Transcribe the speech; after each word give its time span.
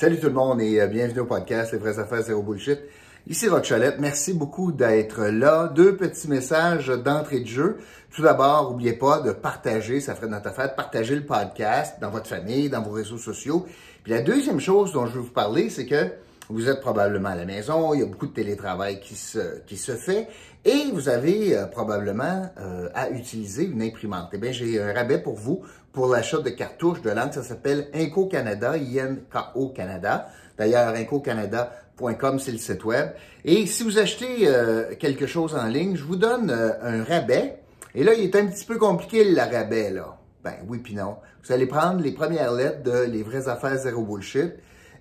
Salut 0.00 0.20
tout 0.20 0.28
le 0.28 0.32
monde 0.32 0.60
et 0.60 0.80
euh, 0.80 0.86
bienvenue 0.86 1.18
au 1.18 1.24
podcast 1.24 1.72
Les 1.72 1.78
vraies 1.78 1.98
affaires 1.98 2.22
zéro 2.22 2.40
bullshit. 2.40 2.78
Ici 3.26 3.48
Rock 3.48 3.64
Chalette, 3.64 3.96
merci 3.98 4.32
beaucoup 4.32 4.70
d'être 4.70 5.24
là. 5.24 5.66
Deux 5.74 5.96
petits 5.96 6.28
messages 6.28 6.86
d'entrée 6.86 7.40
de 7.40 7.48
jeu. 7.48 7.78
Tout 8.14 8.22
d'abord, 8.22 8.70
n'oubliez 8.70 8.92
pas 8.92 9.18
de 9.18 9.32
partager, 9.32 10.00
ça 10.00 10.14
ferait 10.14 10.28
notre 10.28 10.46
affaire, 10.46 10.70
de 10.70 10.76
partager 10.76 11.16
le 11.16 11.26
podcast 11.26 11.96
dans 12.00 12.10
votre 12.10 12.28
famille, 12.28 12.68
dans 12.68 12.80
vos 12.80 12.92
réseaux 12.92 13.18
sociaux. 13.18 13.66
Puis 14.04 14.12
la 14.12 14.20
deuxième 14.20 14.60
chose 14.60 14.92
dont 14.92 15.04
je 15.04 15.14
veux 15.14 15.22
vous 15.22 15.32
parler, 15.32 15.68
c'est 15.68 15.86
que 15.86 16.12
vous 16.50 16.68
êtes 16.68 16.80
probablement 16.80 17.30
à 17.30 17.34
la 17.34 17.44
maison, 17.44 17.92
il 17.94 18.00
y 18.00 18.02
a 18.02 18.06
beaucoup 18.06 18.26
de 18.26 18.32
télétravail 18.32 19.00
qui 19.00 19.14
se, 19.14 19.60
qui 19.66 19.76
se 19.76 19.92
fait 19.92 20.28
et 20.64 20.90
vous 20.92 21.08
avez 21.08 21.56
euh, 21.56 21.66
probablement 21.66 22.50
euh, 22.58 22.88
à 22.94 23.10
utiliser 23.10 23.64
une 23.64 23.82
imprimante. 23.82 24.30
Eh 24.32 24.38
bien, 24.38 24.52
j'ai 24.52 24.80
un 24.80 24.92
rabais 24.92 25.18
pour 25.18 25.34
vous 25.34 25.62
pour 25.92 26.08
l'achat 26.08 26.38
de 26.38 26.50
cartouches 26.50 27.02
de 27.02 27.10
langue. 27.10 27.32
Ça 27.32 27.42
s'appelle 27.42 27.88
Inco 27.94 28.26
Canada, 28.26 28.76
I-N-K-O 28.76 29.68
Canada. 29.68 30.28
D'ailleurs, 30.56 30.94
incocanada.com, 30.94 32.38
c'est 32.38 32.52
le 32.52 32.58
site 32.58 32.84
web. 32.84 33.10
Et 33.44 33.66
si 33.66 33.82
vous 33.82 33.98
achetez 33.98 34.48
euh, 34.48 34.94
quelque 34.98 35.26
chose 35.26 35.54
en 35.54 35.66
ligne, 35.66 35.96
je 35.96 36.04
vous 36.04 36.16
donne 36.16 36.50
un 36.50 37.04
rabais. 37.04 37.60
Et 37.94 38.04
là, 38.04 38.14
il 38.14 38.24
est 38.24 38.36
un 38.36 38.46
petit 38.46 38.64
peu 38.64 38.78
compliqué 38.78 39.24
le 39.24 39.40
rabais, 39.40 39.90
là. 39.90 40.16
Ben 40.44 40.54
oui 40.68 40.78
puis 40.78 40.94
non. 40.94 41.16
Vous 41.42 41.52
allez 41.52 41.66
prendre 41.66 42.00
les 42.00 42.12
premières 42.12 42.52
lettres 42.52 42.82
de 42.82 43.10
Les 43.10 43.22
vraies 43.22 43.48
affaires 43.48 43.76
zéro 43.76 44.02
bullshit. 44.02 44.54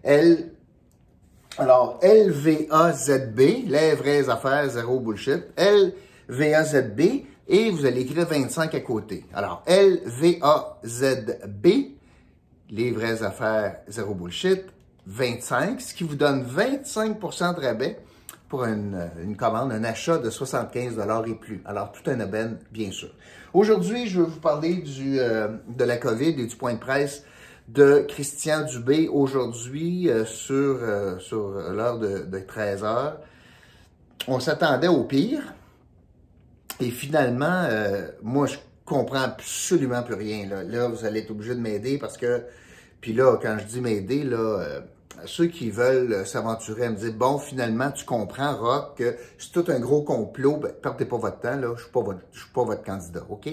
L 0.03 0.51
alors, 1.59 1.99
LVAZB, 2.03 3.39
les 3.67 3.95
vraies 3.95 4.29
affaires, 4.29 4.69
zéro 4.69 4.99
bullshit, 4.99 5.43
LVAZB, 5.57 7.01
et 7.47 7.71
vous 7.71 7.83
allez 7.87 8.01
écrire 8.01 8.27
25 8.27 8.75
à 8.75 8.79
côté. 8.81 9.25
Alors, 9.33 9.63
LVAZB, 9.67 10.37
les 12.69 12.91
vraies 12.91 13.23
affaires, 13.23 13.77
zéro 13.87 14.13
bullshit, 14.13 14.65
25, 15.07 15.81
ce 15.81 15.95
qui 15.95 16.03
vous 16.03 16.15
donne 16.15 16.45
25% 16.45 17.55
de 17.55 17.61
rabais 17.61 17.97
pour 18.49 18.65
une, 18.65 19.09
commande, 19.35 19.71
un 19.71 19.83
achat 19.83 20.19
de 20.19 20.29
75 20.29 20.99
et 21.25 21.33
plus. 21.33 21.63
Alors, 21.65 21.91
tout 21.91 22.07
un 22.07 22.19
aubaine, 22.19 22.59
bien 22.71 22.91
sûr. 22.91 23.09
Aujourd'hui, 23.55 24.05
je 24.05 24.21
vais 24.21 24.27
vous 24.27 24.39
parler 24.39 24.75
du, 24.75 25.19
euh, 25.19 25.47
de 25.67 25.83
la 25.83 25.97
COVID 25.97 26.39
et 26.39 26.45
du 26.45 26.55
point 26.55 26.73
de 26.73 26.79
presse 26.79 27.23
de 27.67 28.05
Christian 28.07 28.63
Dubé 28.63 29.07
aujourd'hui 29.07 30.09
euh, 30.09 30.25
sur, 30.25 30.55
euh, 30.81 31.19
sur 31.19 31.49
l'heure 31.49 31.99
de, 31.99 32.19
de 32.19 32.39
13 32.39 32.83
heures. 32.83 33.19
On 34.27 34.39
s'attendait 34.39 34.87
au 34.87 35.03
pire. 35.03 35.53
Et 36.79 36.91
finalement, 36.91 37.63
euh, 37.69 38.07
moi, 38.21 38.47
je 38.47 38.57
comprends 38.85 39.21
absolument 39.21 40.03
plus 40.03 40.15
rien. 40.15 40.47
Là. 40.47 40.63
là, 40.63 40.87
vous 40.87 41.05
allez 41.05 41.21
être 41.21 41.31
obligé 41.31 41.55
de 41.55 41.59
m'aider 41.59 41.97
parce 41.97 42.17
que, 42.17 42.43
puis 43.01 43.13
là, 43.13 43.37
quand 43.41 43.57
je 43.59 43.65
dis 43.65 43.81
m'aider, 43.81 44.23
là, 44.23 44.81
ceux 45.25 45.47
qui 45.47 45.71
veulent 45.71 46.13
euh, 46.13 46.25
s'aventurer 46.25 46.85
à 46.85 46.89
me 46.89 46.95
dire, 46.95 47.13
bon, 47.13 47.37
finalement, 47.37 47.91
tu 47.91 48.05
comprends, 48.05 48.55
Rock, 48.55 48.97
que 48.97 49.15
c'est 49.37 49.51
tout 49.51 49.65
un 49.69 49.79
gros 49.79 50.03
complot, 50.03 50.57
ben, 50.57 50.71
perdez 50.71 51.05
pas 51.05 51.17
votre 51.17 51.39
temps, 51.39 51.55
là, 51.55 51.73
je 51.75 51.83
suis 51.83 51.91
pas 51.91 52.01
votre, 52.01 52.21
suis 52.31 52.51
pas 52.53 52.63
votre 52.63 52.83
candidat, 52.83 53.23
OK? 53.29 53.49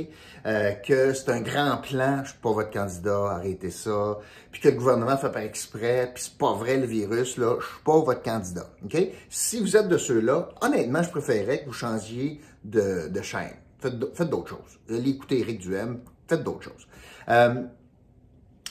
Euh, 0.46 0.72
que 0.72 1.14
c'est 1.14 1.30
un 1.30 1.40
grand 1.40 1.78
plan, 1.78 2.22
je 2.24 2.30
suis 2.30 2.38
pas 2.38 2.52
votre 2.52 2.70
candidat, 2.70 3.30
arrêtez 3.30 3.70
ça. 3.70 4.18
Puis 4.52 4.60
que 4.60 4.68
le 4.68 4.76
gouvernement 4.76 5.16
fait 5.16 5.30
pas 5.30 5.44
exprès, 5.44 6.10
puis 6.14 6.24
c'est 6.24 6.38
pas 6.38 6.52
vrai 6.52 6.76
le 6.76 6.86
virus, 6.86 7.38
là, 7.38 7.56
je 7.60 7.66
suis 7.66 7.84
pas 7.84 7.98
votre 7.98 8.22
candidat, 8.22 8.66
OK? 8.84 8.96
Si 9.30 9.60
vous 9.60 9.76
êtes 9.76 9.88
de 9.88 9.98
ceux-là, 9.98 10.50
honnêtement, 10.60 11.02
je 11.02 11.10
préférerais 11.10 11.60
que 11.62 11.66
vous 11.66 11.72
changiez 11.72 12.40
de, 12.64 13.08
de 13.08 13.22
chaîne. 13.22 13.56
Faites, 13.78 13.94
faites 14.14 14.30
d'autres 14.30 14.50
choses. 14.50 14.78
Allez 14.88 15.10
écouter 15.10 15.40
Eric 15.40 15.60
Duhem, 15.60 16.00
faites 16.26 16.42
d'autres 16.42 16.64
choses. 16.64 16.86
Euh, 17.28 17.64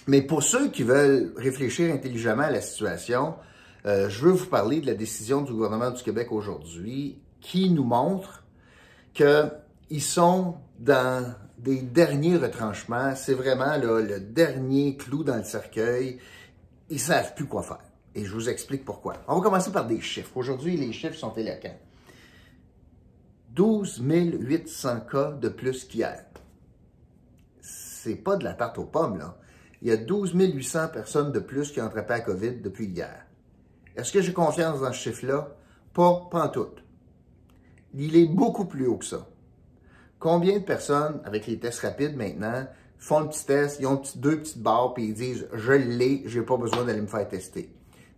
mais 0.07 0.21
pour 0.21 0.43
ceux 0.43 0.69
qui 0.69 0.83
veulent 0.83 1.33
réfléchir 1.37 1.93
intelligemment 1.93 2.43
à 2.43 2.51
la 2.51 2.61
situation, 2.61 3.35
euh, 3.85 4.09
je 4.09 4.25
veux 4.25 4.31
vous 4.31 4.47
parler 4.47 4.81
de 4.81 4.87
la 4.87 4.95
décision 4.95 5.41
du 5.41 5.53
gouvernement 5.53 5.91
du 5.91 6.03
Québec 6.03 6.31
aujourd'hui 6.31 7.19
qui 7.39 7.69
nous 7.69 7.83
montre 7.83 8.43
qu'ils 9.13 10.01
sont 10.01 10.55
dans 10.79 11.33
des 11.57 11.81
derniers 11.81 12.37
retranchements. 12.37 13.15
C'est 13.15 13.33
vraiment 13.33 13.77
le 13.77 14.19
dernier 14.19 14.97
clou 14.97 15.23
dans 15.23 15.37
le 15.37 15.43
cercueil. 15.43 16.19
Ils 16.89 16.95
ne 16.95 16.99
savent 16.99 17.33
plus 17.35 17.45
quoi 17.45 17.63
faire. 17.63 17.79
Et 18.15 18.25
je 18.25 18.33
vous 18.33 18.49
explique 18.49 18.85
pourquoi. 18.85 19.15
On 19.27 19.35
va 19.35 19.41
commencer 19.41 19.71
par 19.71 19.87
des 19.87 20.01
chiffres. 20.01 20.35
Aujourd'hui, 20.35 20.77
les 20.77 20.91
chiffres 20.93 21.17
sont 21.17 21.33
éloquents. 21.33 21.77
12 23.51 24.01
800 24.03 25.01
cas 25.11 25.31
de 25.31 25.49
plus 25.49 25.85
qu'hier. 25.85 26.25
C'est 27.61 28.15
pas 28.15 28.35
de 28.35 28.43
la 28.43 28.53
tarte 28.53 28.77
aux 28.77 28.85
pommes, 28.85 29.17
là 29.17 29.37
il 29.83 29.89
y 29.89 29.91
a 29.91 29.97
12 29.97 30.33
800 30.33 30.87
personnes 30.93 31.33
de 31.33 31.39
plus 31.39 31.71
qui 31.71 31.81
ont 31.81 31.85
attrapé 31.85 32.13
la 32.13 32.19
COVID 32.21 32.61
depuis 32.61 32.85
hier. 32.85 33.25
Est-ce 33.97 34.13
que 34.13 34.21
j'ai 34.21 34.31
confiance 34.31 34.79
dans 34.79 34.93
ce 34.93 34.97
chiffre-là? 34.97 35.49
Pas, 35.93 36.29
en 36.31 36.47
tout. 36.47 36.69
Il 37.93 38.15
est 38.15 38.27
beaucoup 38.27 38.63
plus 38.63 38.87
haut 38.87 38.95
que 38.95 39.05
ça. 39.05 39.27
Combien 40.19 40.59
de 40.59 40.63
personnes, 40.63 41.19
avec 41.25 41.47
les 41.47 41.59
tests 41.59 41.81
rapides 41.81 42.15
maintenant, 42.15 42.65
font 42.97 43.19
le 43.19 43.27
petit 43.27 43.45
test, 43.45 43.81
ils 43.81 43.85
ont 43.85 44.01
deux 44.15 44.39
petites 44.39 44.63
barres, 44.63 44.93
puis 44.93 45.07
ils 45.07 45.13
disent 45.13 45.49
«je 45.53 45.73
l'ai, 45.73 46.23
j'ai 46.27 46.43
pas 46.43 46.55
besoin 46.55 46.85
d'aller 46.85 47.01
me 47.01 47.07
faire 47.07 47.27
tester». 47.27 47.69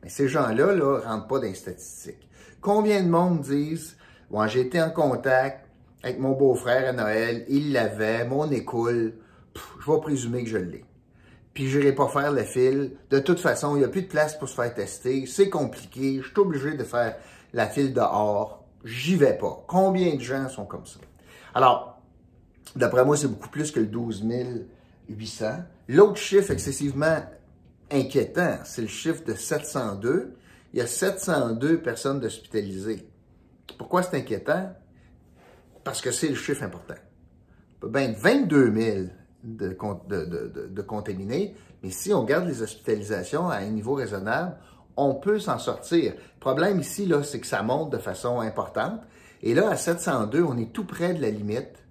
Mais 0.04 0.10
ces 0.10 0.28
gens-là, 0.28 0.72
là, 0.72 1.00
rentrent 1.00 1.28
pas 1.28 1.40
dans 1.40 1.48
les 1.48 1.56
statistiques. 1.56 2.30
Combien 2.62 3.02
de 3.02 3.10
monde 3.10 3.42
disent 3.42 3.98
bon, 4.30 4.48
j'ai 4.48 4.62
été 4.62 4.80
en 4.80 4.92
contact 4.92 5.68
avec 6.04 6.20
mon 6.20 6.34
beau-frère 6.34 6.90
à 6.90 6.94
Noël, 6.94 7.44
il 7.50 7.74
l'avait, 7.74 8.24
mon 8.24 8.52
écoule, 8.52 9.16
je 9.56 9.92
vais 9.92 10.00
présumer 10.00 10.44
que 10.44 10.50
je 10.52 10.58
l'ai 10.58 10.86
puis 11.56 11.70
je 11.70 11.80
n'irai 11.80 11.96
pas 11.96 12.10
faire 12.10 12.34
le 12.34 12.44
fil. 12.44 12.92
De 13.10 13.18
toute 13.18 13.40
façon, 13.40 13.76
il 13.76 13.80
n'y 13.80 13.86
a 13.86 13.88
plus 13.88 14.04
de 14.04 14.08
place 14.08 14.38
pour 14.38 14.50
se 14.50 14.56
faire 14.56 14.72
tester. 14.74 15.26
C'est 15.26 15.50
compliqué. 15.50 16.20
Je 16.22 16.28
suis 16.28 16.40
obligé 16.40 16.74
de 16.76 16.84
faire 16.84 17.16
la 17.54 17.68
file 17.68 17.94
dehors. 17.94 18.66
J'y 18.84 19.16
vais 19.16 19.38
pas. 19.38 19.64
Combien 19.66 20.16
de 20.16 20.20
gens 20.20 20.50
sont 20.50 20.66
comme 20.66 20.86
ça? 20.86 21.00
Alors, 21.54 22.02
d'après 22.76 23.06
moi, 23.06 23.16
c'est 23.16 23.30
beaucoup 23.30 23.48
plus 23.48 23.72
que 23.72 23.80
le 23.80 23.86
12 23.86 24.26
800. 25.08 25.46
L'autre 25.88 26.18
chiffre 26.18 26.52
excessivement 26.52 27.24
inquiétant, 27.90 28.58
c'est 28.66 28.82
le 28.82 28.88
chiffre 28.88 29.24
de 29.24 29.34
702. 29.34 30.36
Il 30.74 30.80
y 30.80 30.82
a 30.82 30.88
702 30.88 31.82
personnes 31.82 32.24
hospitalisées. 32.24 33.10
Pourquoi 33.78 34.04
c'est 34.04 34.18
inquiétant? 34.18 34.74
Parce 35.86 36.02
que 36.02 36.12
c'est 36.12 36.28
le 36.28 36.36
chiffre 36.36 36.64
important. 36.64 36.96
Ben, 37.82 38.14
22 38.14 38.74
000 38.74 39.08
de, 39.46 39.70
de, 39.70 40.86
mais 41.84 41.90
si 41.92 42.14
on 42.14 42.24
garde 42.24 42.48
les 42.48 42.62
hospitalisations 42.62 43.48
à 43.48 43.58
un 43.58 43.70
niveau 43.70 43.94
raisonnable, 43.94 44.58
on 44.98 45.14
peut 45.14 45.40
s'en 45.40 45.60
sortir. 45.60 46.14
Le 46.14 46.40
problème 46.40 46.80
ici, 46.80 47.06
là, 47.06 47.24
c'est 47.24 47.40
que 47.40 47.48
ça 47.48 47.62
monte 47.64 47.92
de 47.92 47.98
façon 47.98 48.40
importante. 48.40 49.02
Et 49.44 49.54
là, 49.54 49.70
à 49.70 49.76
702, 49.76 50.42
on 50.44 50.58
est 50.58 50.72
tout 50.72 50.86
près 50.86 51.14
de 51.14 51.22
la 51.22 51.30
limite 51.30 51.86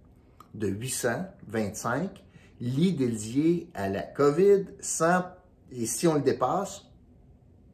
de 0.55 0.69
825 0.69 2.25
lits 2.61 2.93
dédiés 2.93 3.71
à 3.75 3.89
la 3.89 4.03
COVID. 4.03 4.65
Sans, 4.81 5.23
et 5.71 5.87
si 5.87 6.07
on 6.07 6.15
le 6.15 6.23
dépasse, 6.23 6.83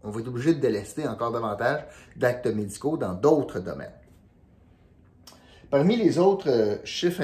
on 0.03 0.11
va 0.11 0.21
être 0.21 0.29
obligé 0.29 0.55
de 0.55 0.61
délester 0.61 1.07
encore 1.07 1.33
davantage 1.33 1.85
d'actes 2.17 2.47
médicaux 2.47 2.97
dans 2.97 3.15
d'autres 3.15 3.61
domaines. 3.61 3.93
Parmi 5.71 5.97
les 5.97 6.19
autres 6.19 6.51
euh, 6.51 6.77
chiffres 6.85 7.23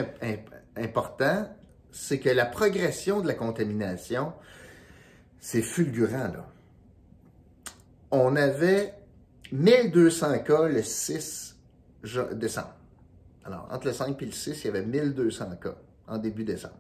importants, 0.77 1.49
c'est 1.97 2.21
que 2.21 2.29
la 2.29 2.45
progression 2.45 3.21
de 3.21 3.27
la 3.27 3.35
contamination, 3.35 4.35
c'est 5.41 5.63
fulgurant, 5.63 6.29
là. 6.29 6.47
On 8.11 8.37
avait 8.37 8.95
1200 9.51 10.41
cas 10.41 10.69
le 10.69 10.83
6 10.83 11.57
décembre. 12.33 12.75
Alors, 13.45 13.69
entre 13.71 13.87
le 13.87 13.93
5 13.93 14.21
et 14.21 14.27
le 14.27 14.33
6, 14.33 14.61
il 14.63 14.67
y 14.67 14.69
avait 14.69 14.85
1200 14.85 15.57
cas 15.57 15.75
en 16.07 16.19
début 16.19 16.45
décembre. 16.45 16.79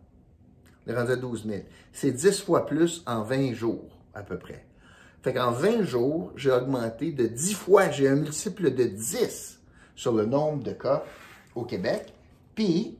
On 0.86 0.92
est 0.92 0.94
rendu 0.94 1.12
à 1.12 1.16
12 1.16 1.46
000. 1.46 1.62
C'est 1.92 2.12
10 2.12 2.42
fois 2.42 2.66
plus 2.66 3.02
en 3.06 3.22
20 3.22 3.54
jours, 3.54 3.98
à 4.14 4.22
peu 4.22 4.38
près. 4.38 4.66
Fait 5.22 5.32
qu'en 5.32 5.50
20 5.50 5.82
jours, 5.82 6.32
j'ai 6.36 6.50
augmenté 6.50 7.10
de 7.10 7.26
10 7.26 7.54
fois, 7.54 7.90
j'ai 7.90 8.06
un 8.08 8.16
multiple 8.16 8.74
de 8.74 8.84
10 8.84 9.60
sur 9.94 10.12
le 10.12 10.26
nombre 10.26 10.62
de 10.62 10.72
cas 10.72 11.04
au 11.54 11.64
Québec. 11.64 12.12
Puis, 12.54 12.98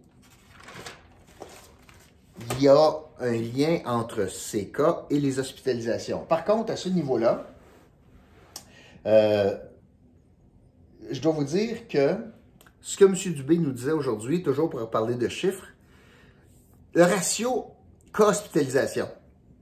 il 2.52 2.62
y 2.62 2.68
a 2.68 2.94
un 3.20 3.32
lien 3.32 3.80
entre 3.86 4.28
ces 4.30 4.68
cas 4.68 5.06
et 5.10 5.18
les 5.18 5.38
hospitalisations. 5.38 6.24
Par 6.24 6.44
contre, 6.44 6.72
à 6.72 6.76
ce 6.76 6.88
niveau-là, 6.88 7.46
euh, 9.06 9.56
je 11.10 11.20
dois 11.20 11.32
vous 11.32 11.44
dire 11.44 11.88
que 11.88 12.16
ce 12.80 12.96
que 12.96 13.04
M. 13.04 13.14
Dubé 13.34 13.58
nous 13.58 13.72
disait 13.72 13.92
aujourd'hui, 13.92 14.42
toujours 14.42 14.70
pour 14.70 14.90
parler 14.90 15.14
de 15.14 15.28
chiffres, 15.28 15.66
le 16.94 17.02
ratio 17.02 17.72
cas-hospitalisation 18.12 19.08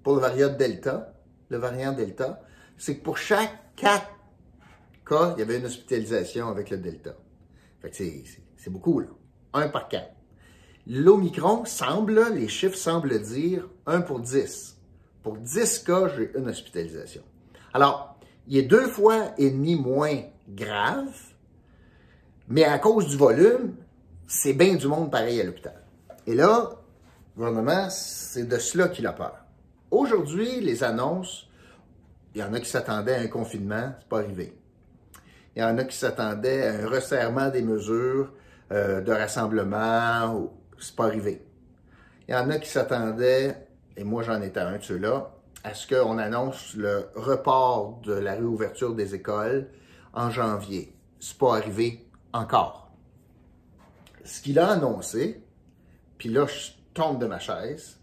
pour 0.03 0.15
le 0.15 0.21
variant 0.21 0.55
Delta, 0.55 1.15
le 1.49 1.59
variant 1.59 1.93
Delta, 1.93 2.43
c'est 2.77 2.99
que 2.99 3.03
pour 3.03 3.19
chaque 3.19 3.75
4 3.77 4.07
cas, 5.07 5.35
il 5.37 5.41
y 5.41 5.43
avait 5.43 5.59
une 5.59 5.67
hospitalisation 5.67 6.49
avec 6.49 6.71
le 6.71 6.79
Delta. 6.79 7.15
Fait 7.81 7.91
que 7.91 7.97
c'est 8.57 8.71
beaucoup, 8.71 9.01
là. 9.01 9.09
Un 9.53 9.69
par 9.69 9.89
4. 9.89 10.11
L'Omicron 10.87 11.65
semble, 11.65 12.35
les 12.35 12.49
chiffres 12.49 12.77
semblent 12.77 13.21
dire 13.21 13.69
1 13.87 14.03
pour 14.03 14.21
10. 14.21 14.77
Pour 15.23 15.39
10 15.39 15.79
cas, 15.81 16.09
j'ai 16.09 16.31
une 16.37 16.49
hospitalisation. 16.49 17.23
Alors, 17.73 18.19
il 18.47 18.59
est 18.59 18.63
deux 18.63 18.87
fois 18.89 19.33
et 19.39 19.51
demi 19.51 19.77
moins 19.77 20.21
grave, 20.49 21.17
mais 22.49 22.65
à 22.65 22.79
cause 22.79 23.09
du 23.09 23.17
volume, 23.17 23.77
c'est 24.27 24.53
bien 24.53 24.75
du 24.75 24.87
monde 24.87 25.11
pareil 25.11 25.41
à 25.41 25.45
l'hôpital. 25.45 25.83
Et 26.27 26.35
là, 26.35 26.71
le 27.37 27.43
gouvernement, 27.43 27.89
c'est 27.89 28.47
de 28.47 28.59
cela 28.59 28.89
qu'il 28.89 29.07
a 29.07 29.13
peur. 29.13 29.37
Aujourd'hui, 29.91 30.61
les 30.61 30.85
annonces, 30.85 31.49
il 32.35 32.41
y 32.41 32.45
en 32.45 32.53
a 32.53 32.61
qui 32.61 32.69
s'attendaient 32.69 33.15
à 33.15 33.21
un 33.21 33.29
confinement, 33.29 33.95
c'est 34.01 34.09
pas 34.09 34.19
arrivé. 34.19 34.55
Il 35.57 35.63
y 35.63 35.65
en 35.65 35.79
a 35.79 35.85
qui 35.85 35.97
s'attendaient 35.97 36.67
à 36.67 36.75
un 36.75 36.89
resserrement 36.89 37.49
des 37.49 37.63
mesures 37.63 38.33
euh, 38.73 39.01
de 39.01 39.13
rassemblement, 39.13 40.51
c'est 40.85 40.97
pas 40.97 41.07
arrivé. 41.07 41.43
Il 42.29 42.33
y 42.33 42.35
en 42.37 42.51
a 42.51 42.59
qui 42.59 42.69
s'attendaient, 42.69 43.67
et 43.97 44.05
moi 44.05 44.23
j'en 44.23 44.41
étais 44.43 44.61
un 44.61 44.77
de 44.77 44.83
ceux-là, 44.83 45.35
à 45.63 45.75
ce 45.75 45.87
qu'on 45.87 46.19
annonce 46.19 46.75
le 46.75 47.09
report 47.15 48.01
de 48.03 48.13
la 48.13 48.35
réouverture 48.35 48.95
des 48.95 49.15
écoles 49.15 49.71
en 50.13 50.31
janvier. 50.31 50.95
C'est 51.21 51.39
pas 51.39 51.57
arrivé 51.57 52.07
encore. 52.33 52.93
Ce 54.25 54.41
qu'il 54.41 54.59
a 54.59 54.69
annoncé, 54.69 55.43
puis 56.19 56.29
là 56.29 56.47
je 56.47 56.73
tombe 56.93 57.19
de 57.19 57.27
ma 57.27 57.39
chaise, 57.39 57.99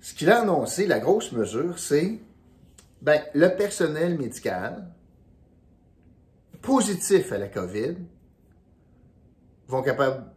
ce 0.00 0.12
qu'il 0.12 0.30
a 0.30 0.42
annoncé, 0.42 0.86
la 0.86 1.00
grosse 1.00 1.32
mesure, 1.32 1.78
c'est 1.78 2.20
ben, 3.00 3.22
le 3.34 3.48
personnel 3.56 4.18
médical 4.18 4.86
positif 6.60 7.32
à 7.32 7.38
la 7.38 7.48
COVID 7.48 7.96
vont, 9.68 9.82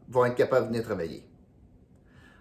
vont 0.09 0.25
être 0.25 0.35
capables 0.35 0.67
de 0.67 0.71
venir 0.71 0.83
travailler. 0.83 1.27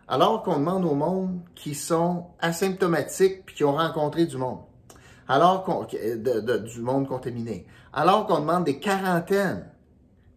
Alors 0.08 0.42
qu'on 0.42 0.58
demande 0.58 0.84
au 0.84 0.94
monde 0.94 1.40
qui 1.54 1.74
sont 1.74 2.26
asymptomatiques 2.40 3.44
puis 3.44 3.56
qui 3.56 3.64
ont 3.64 3.76
rencontré 3.76 4.26
du 4.26 4.36
monde, 4.36 4.60
alors 5.26 5.64
qu'on, 5.64 5.84
du 5.84 6.80
monde 6.80 7.08
contaminé, 7.08 7.66
alors 7.92 8.26
qu'on 8.26 8.38
demande 8.38 8.64
des 8.64 8.78
quarantaines, 8.78 9.68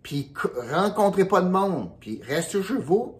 puis 0.01 0.33
rencontrez 0.71 1.25
pas 1.25 1.41
de 1.41 1.49
monde, 1.49 1.91
puis 1.99 2.19
restez 2.23 2.63
chez 2.63 2.77
vous, 2.77 3.15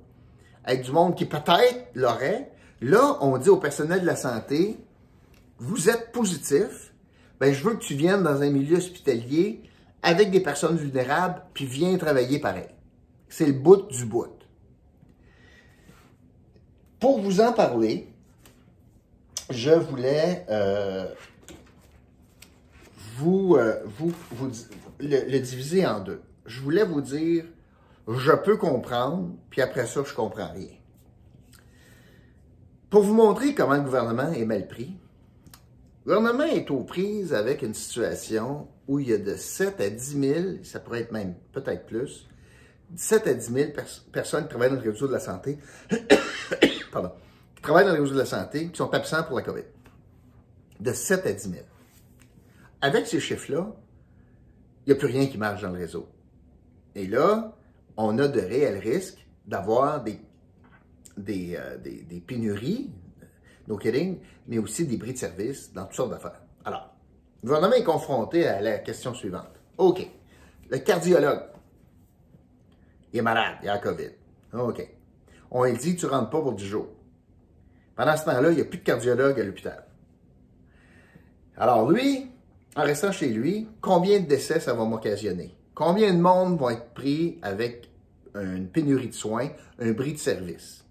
avec 0.64 0.84
du 0.84 0.92
monde 0.92 1.16
qui 1.16 1.26
peut-être 1.26 1.90
l'aurait, 1.94 2.52
là, 2.82 3.18
on 3.22 3.38
dit 3.38 3.50
au 3.50 3.58
personnel 3.58 4.02
de 4.02 4.06
la 4.06 4.16
santé, 4.16 4.80
vous 5.60 5.90
êtes 5.90 6.12
positif, 6.12 6.94
ben 7.40 7.54
je 7.54 7.64
veux 7.64 7.76
que 7.76 7.84
tu 7.84 7.94
viennes 7.94 8.24
dans 8.24 8.42
un 8.42 8.50
milieu 8.50 8.78
hospitalier 8.78 9.62
avec 10.02 10.32
des 10.32 10.40
personnes 10.40 10.78
vulnérables, 10.78 11.44
puis 11.54 11.66
viens 11.66 11.96
travailler 11.98 12.40
pareil. 12.40 12.70
C'est 13.30 13.46
le 13.46 13.54
bout 13.54 13.88
du 13.90 14.06
bout. 14.06 14.28
Pour 17.00 17.22
vous 17.22 17.40
en 17.40 17.54
parler, 17.54 18.08
je 19.50 19.72
voulais 19.72 20.46
euh, 20.50 21.08
vous, 23.18 23.56
euh, 23.56 23.80
le, 25.00 25.40
diviser 25.40 25.86
en 25.86 26.02
deux. 26.02 26.22
Je 26.46 26.60
voulais 26.62 26.84
vous 26.84 27.02
dire, 27.02 27.46
je 28.08 28.32
peux 28.32 28.58
comprendre, 28.58 29.30
puis 29.50 29.62
après 29.62 29.86
ça, 29.86 30.04
je 30.06 30.14
comprends 30.14 30.52
rien. 30.52 30.76
Pour 32.90 33.04
vous 33.04 33.14
montrer 33.14 33.54
comment 33.54 33.76
le 33.76 33.82
gouvernement 33.82 34.32
est 34.32 34.46
mal 34.46 34.68
pris, 34.68 34.98
le 36.06 36.16
gouvernement 36.16 36.46
est 36.46 36.72
aux 36.72 36.84
prises 36.84 37.34
avec 37.34 37.62
une 37.62 37.76
situation 37.76 38.68
où 38.88 39.00
il 39.00 39.10
y 39.10 39.14
a 39.14 39.18
de 39.18 39.36
7 39.36 39.80
à 39.80 39.90
10 39.90 40.20
000, 40.20 40.46
ça 40.64 40.80
pourrait 40.80 41.02
être 41.02 41.12
même 41.12 41.36
peut-être 41.52 41.86
plus, 41.86 42.28
7 42.96 43.28
à 43.28 43.34
10 43.34 43.54
000 43.54 43.72
personnes 44.12 44.44
qui 44.44 44.50
travaillent 44.50 44.70
dans 44.70 44.82
le 44.82 44.92
réseau 44.92 45.08
de 45.08 45.14
la 45.14 45.20
santé 45.20 45.58
pardon, 46.92 47.12
qui 47.56 47.62
travaillent 47.62 47.86
dans 47.86 47.94
les 47.94 48.00
réseaux 48.00 48.14
de 48.14 48.20
la 48.20 48.26
santé, 48.26 48.70
qui 48.70 48.78
sont 48.78 48.92
absents 48.94 49.24
pour 49.24 49.38
la 49.38 49.44
COVID. 49.44 49.64
De 50.80 50.94
7 50.94 51.26
à 51.26 51.34
10 51.34 51.42
000. 51.50 51.56
Avec 52.82 53.08
ces 53.08 53.20
chiffres-là, 53.20 53.76
il 54.86 54.94
n'y 54.94 54.94
a 54.94 54.96
plus 54.96 55.08
rien 55.08 55.28
qui 55.28 55.38
marche 55.38 55.62
dans 55.62 55.72
le 55.72 55.80
réseau. 55.80 56.08
Et 56.96 57.08
là, 57.08 57.56
on 57.98 58.18
a 58.18 58.28
de 58.28 58.40
réels 58.40 58.80
risques 58.80 59.26
d'avoir 59.46 60.04
des, 60.04 60.20
des, 61.18 61.58
euh, 61.58 61.78
des, 61.78 62.24
pénuries, 62.26 62.92
no 63.68 63.78
kidding, 63.78 64.20
mais 64.48 64.58
aussi 64.58 64.88
des 64.88 64.98
bris 64.98 65.14
de 65.14 65.18
service 65.18 65.74
dans 65.74 65.86
toutes 65.86 65.96
sortes 65.96 66.12
d'affaires. 66.12 66.42
Alors, 66.66 66.94
le 67.44 67.48
gouvernement 67.48 67.76
est 67.76 67.84
confronté 67.84 68.48
à 68.48 68.62
la 68.62 68.80
question 68.80 69.14
suivante. 69.14 69.50
OK, 69.78 70.08
le 70.70 70.78
cardiologue, 70.80 71.42
il 73.14 73.20
est 73.20 73.24
malade, 73.24 73.58
il 73.64 73.70
a 73.70 73.74
la 73.74 73.80
COVID. 73.80 74.12
OK 74.54 74.90
on 75.52 75.64
lui 75.64 75.74
dit, 75.74 75.96
tu 75.96 76.06
ne 76.06 76.12
rentres 76.12 76.30
pas 76.30 76.42
pour 76.42 76.54
10 76.54 76.66
jours. 76.66 76.90
Pendant 77.96 78.16
ce 78.16 78.26
temps-là, 78.26 78.52
il 78.52 78.56
n'y 78.56 78.62
a 78.62 78.66
plus 78.66 78.80
de 78.80 78.84
cardiologue 78.84 79.40
à 79.40 79.44
l'hôpital. 79.44 79.84
Alors 81.58 81.90
lui, 81.90 82.28
en 82.76 82.84
restant 82.84 83.12
chez 83.12 83.30
lui, 83.30 83.68
combien 83.82 84.20
de 84.20 84.26
décès 84.26 84.60
ça 84.60 84.74
va 84.74 84.86
m'occasionner? 84.86 85.56
Combien 85.76 86.14
de 86.14 86.20
monde 86.20 86.58
vont 86.58 86.70
être 86.70 86.94
pris 86.94 87.40
avec 87.42 87.90
une 88.36 88.68
pénurie 88.68 89.10
de 89.10 89.14
soins, 89.14 89.50
un 89.80 89.92
bris 89.92 90.14
de 90.14 90.18
service? 90.18 90.86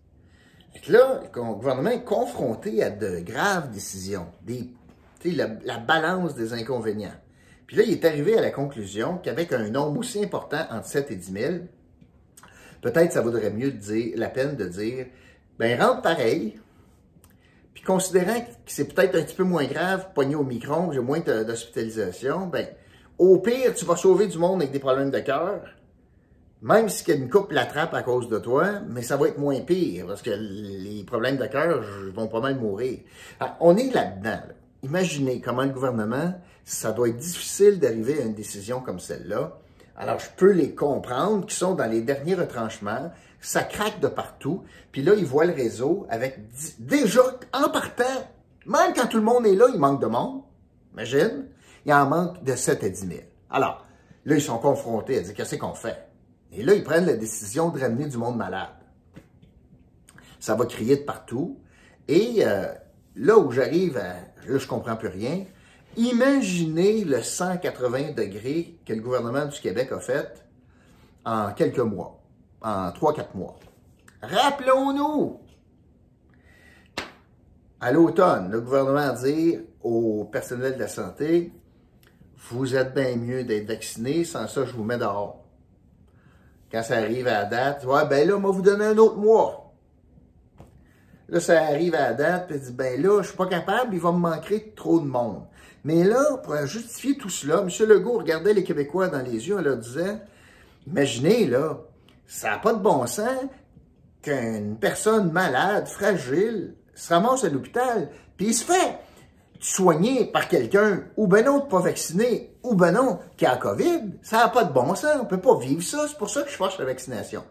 Là, 0.89 1.23
le 1.35 1.55
gouvernement 1.55 1.91
est 1.91 2.05
confronté 2.05 2.83
à 2.83 2.91
de 2.91 3.21
graves 3.21 3.71
décisions, 3.71 4.27
des, 4.43 4.71
la, 5.25 5.49
la 5.65 5.79
balance 5.79 6.35
des 6.35 6.53
inconvénients. 6.53 7.15
Puis 7.67 7.77
là, 7.77 7.83
il 7.85 7.93
est 7.93 8.05
arrivé 8.05 8.39
à 8.39 8.41
la 8.41 8.51
conclusion 8.51 9.19
qu'avec 9.19 9.53
un 9.53 9.71
nombre 9.71 9.99
aussi 9.99 10.23
important 10.23 10.65
entre 10.71 10.87
7 10.87 11.11
et 11.11 11.17
10 11.17 11.33
000, 11.33 11.55
peut-être 12.81 13.13
ça 13.13 13.21
vaudrait 13.21 13.51
mieux 13.51 13.71
dire, 13.71 14.15
la 14.17 14.29
peine 14.29 14.57
de 14.57 14.67
dire, 14.67 15.07
ben 15.59 15.81
rentre 15.81 16.03
pareil, 16.03 16.59
puis 17.75 17.83
considérant 17.83 18.41
que 18.41 18.47
c'est 18.67 18.93
peut-être 18.93 19.17
un 19.17 19.23
petit 19.23 19.37
peu 19.37 19.45
moins 19.45 19.65
grave, 19.65 20.09
pogné 20.15 20.35
au 20.35 20.45
micron, 20.45 20.93
j'ai 20.93 21.01
moins 21.01 21.21
d'hospitalisation, 21.21 22.47
ben 22.47 22.67
au 23.19 23.39
pire, 23.39 23.75
tu 23.75 23.85
vas 23.85 23.97
sauver 23.97 24.27
du 24.29 24.39
monde 24.39 24.61
avec 24.63 24.73
des 24.73 24.79
problèmes 24.79 25.11
de 25.11 25.21
cœur, 25.21 25.63
même 26.61 26.89
si 26.89 27.11
une 27.13 27.31
coupe 27.31 27.53
l'attrape 27.53 27.95
à 27.95 28.03
cause 28.03 28.29
de 28.29 28.39
toi, 28.39 28.81
mais 28.89 29.03
ça 29.03 29.17
va 29.17 29.29
être 29.29 29.39
moins 29.39 29.61
pire, 29.61 30.07
parce 30.07 30.23
que 30.23 30.31
les 30.31 31.05
problèmes 31.05 31.37
de 31.37 31.47
cœur 31.47 31.83
vont 32.15 32.29
pas 32.29 32.41
mal 32.41 32.57
mourir. 32.57 32.99
On 33.61 33.77
est 33.77 33.93
là-dedans. 33.95 34.41
Imaginez 34.83 35.41
comment 35.41 35.63
le 35.63 35.71
gouvernement, 35.71 36.35
ça 36.65 36.93
doit 36.93 37.09
être 37.09 37.17
difficile 37.17 37.79
d'arriver 37.79 38.21
à 38.21 38.25
une 38.25 38.35
décision 38.35 38.81
comme 38.81 38.99
celle-là. 39.01 39.59
Alors, 40.01 40.21
je 40.21 40.29
peux 40.37 40.53
les 40.53 40.77
comprendre, 40.77 41.45
qui 41.45 41.57
sont 41.57 41.75
dans 41.75 41.91
les 41.91 42.01
derniers 42.01 42.37
retranchements. 42.37 43.11
Ça 43.41 43.65
craque 43.65 43.99
de 43.99 44.07
partout. 44.07 44.63
Puis 44.93 45.03
là, 45.03 45.15
ils 45.15 45.27
voient 45.27 45.45
le 45.45 45.53
réseau 45.53 46.07
avec 46.09 46.39
déjà, 46.79 47.23
en 47.53 47.69
partant, 47.69 48.05
même 48.65 48.93
quand 48.95 49.09
tout 49.09 49.17
le 49.17 49.25
monde 49.25 49.45
est 49.45 49.57
là, 49.57 49.67
il 49.73 49.79
manque 49.79 50.01
de 50.01 50.07
monde. 50.07 50.43
Imagine. 50.93 51.47
Il 51.85 51.93
en 51.93 52.07
manque 52.07 52.45
de 52.45 52.55
7 52.55 52.85
à 52.85 52.89
10 52.89 53.01
000. 53.09 53.21
Alors, 53.51 53.85
là, 54.25 54.37
ils 54.37 54.43
sont 54.43 54.59
confrontés 54.59 55.19
à 55.19 55.21
dire 55.21 55.35
qu'est-ce 55.35 55.57
qu'on 55.57 55.75
fait? 55.75 56.09
Et 56.53 56.63
là, 56.63 56.75
ils 56.75 56.85
prennent 56.85 57.07
la 57.07 57.17
décision 57.17 57.71
de 57.71 57.81
ramener 57.81 58.07
du 58.07 58.19
monde 58.19 58.37
malade. 58.37 58.69
Ça 60.39 60.55
va 60.55 60.65
crier 60.67 60.97
de 60.97 61.03
partout. 61.03 61.59
Et 62.07 62.47
euh, 62.47 62.73
là 63.17 63.37
où 63.37 63.51
j'arrive 63.51 63.97
à... 63.97 64.15
Là, 64.47 64.59
je 64.59 64.67
comprends 64.67 64.97
plus 64.97 65.09
rien. 65.09 65.45
Imaginez 65.99 67.03
le 67.03 67.23
180 67.25 68.13
degrés 68.13 68.79
que 68.87 68.93
le 68.93 69.01
gouvernement 69.01 69.47
du 69.47 69.59
Québec 69.59 69.91
a 69.91 69.99
fait 69.99 70.45
en 71.25 71.53
quelques 71.53 71.81
mois, 71.81 72.21
en 72.63 72.91
3-4 72.91 73.35
mois. 73.35 73.57
Rappelons-nous, 74.23 75.41
à 77.81 77.91
l'automne, 77.91 78.49
le 78.49 78.61
gouvernement 78.61 79.11
a 79.11 79.13
dit 79.13 79.59
au 79.83 80.25
personnel 80.31 80.75
de 80.75 80.79
la 80.79 80.87
santé, 80.87 81.53
vous 82.49 82.77
êtes 82.77 82.95
bien 82.95 83.17
mieux 83.17 83.43
d'être 83.43 83.67
vacciné, 83.67 84.23
sans 84.23 84.47
ça, 84.47 84.65
je 84.65 84.73
vous 84.75 84.85
mets 84.85 84.99
dehors. 84.99 85.45
Quand 86.71 86.85
ça 86.85 86.99
arrive 86.99 87.27
à 87.27 87.43
la 87.43 87.45
date, 87.47 87.85
ouais, 87.85 88.07
ben 88.07 88.29
là, 88.29 88.37
on 88.37 88.41
va 88.41 88.51
vous 88.51 88.63
donner 88.63 88.85
un 88.85 88.99
autre 88.99 89.17
mois. 89.17 89.75
Là, 91.29 91.41
ça 91.41 91.61
arrive 91.61 91.97
à 91.97 92.11
la 92.11 92.15
date, 92.15 92.47
puis 92.47 92.61
dit, 92.61 92.73
ben 92.73 93.03
là, 93.03 93.21
je 93.23 93.29
suis 93.29 93.37
pas 93.37 93.47
capable, 93.47 93.95
il 93.95 94.01
va 94.01 94.13
me 94.13 94.19
manquer 94.19 94.73
trop 94.77 95.01
de 95.01 95.07
monde. 95.07 95.43
Mais 95.85 96.05
là, 96.05 96.39
pour 96.43 96.57
justifier 96.67 97.17
tout 97.17 97.31
cela, 97.31 97.63
M. 97.63 97.89
Legault 97.89 98.19
regardait 98.19 98.55
les 98.55 98.65
Québécois 98.65 99.09
dans 99.09 99.23
les 99.23 99.49
yeux 99.49 99.59
et 99.59 99.63
leur 99.63 99.77
disait 99.77 100.19
Imaginez, 100.87 101.47
là, 101.47 101.81
ça 102.27 102.51
n'a 102.51 102.59
pas 102.59 102.73
de 102.73 102.81
bon 102.81 103.07
sens 103.07 103.45
qu'une 104.23 104.77
personne 104.79 105.33
malade, 105.33 105.87
fragile, 105.87 106.75
se 106.95 107.15
ramasse 107.15 107.45
à 107.45 107.49
l'hôpital, 107.49 108.11
puis 108.37 108.49
il 108.49 108.55
se 108.55 108.65
fait 108.65 108.99
soigner 109.61 110.27
par 110.27 110.49
quelqu'un, 110.49 111.05
ou 111.17 111.27
ben 111.27 111.45
non, 111.45 111.61
pas 111.61 111.81
vacciné, 111.81 112.57
ou 112.63 112.75
ben 112.75 112.93
non, 112.93 113.19
qui 113.37 113.47
a 113.47 113.53
la 113.53 113.57
COVID. 113.57 114.03
Ça 114.23 114.39
n'a 114.39 114.49
pas 114.49 114.65
de 114.65 114.73
bon 114.73 114.95
sens. 114.95 115.17
On 115.17 115.25
ne 115.25 115.29
peut 115.29 115.41
pas 115.41 115.59
vivre 115.59 115.83
ça. 115.83 116.07
C'est 116.09 116.17
pour 116.17 116.31
ça 116.31 116.43
que 116.43 116.51
je 116.51 116.57
cherche 116.57 116.79
la 116.79 116.85
vaccination. 116.85 117.43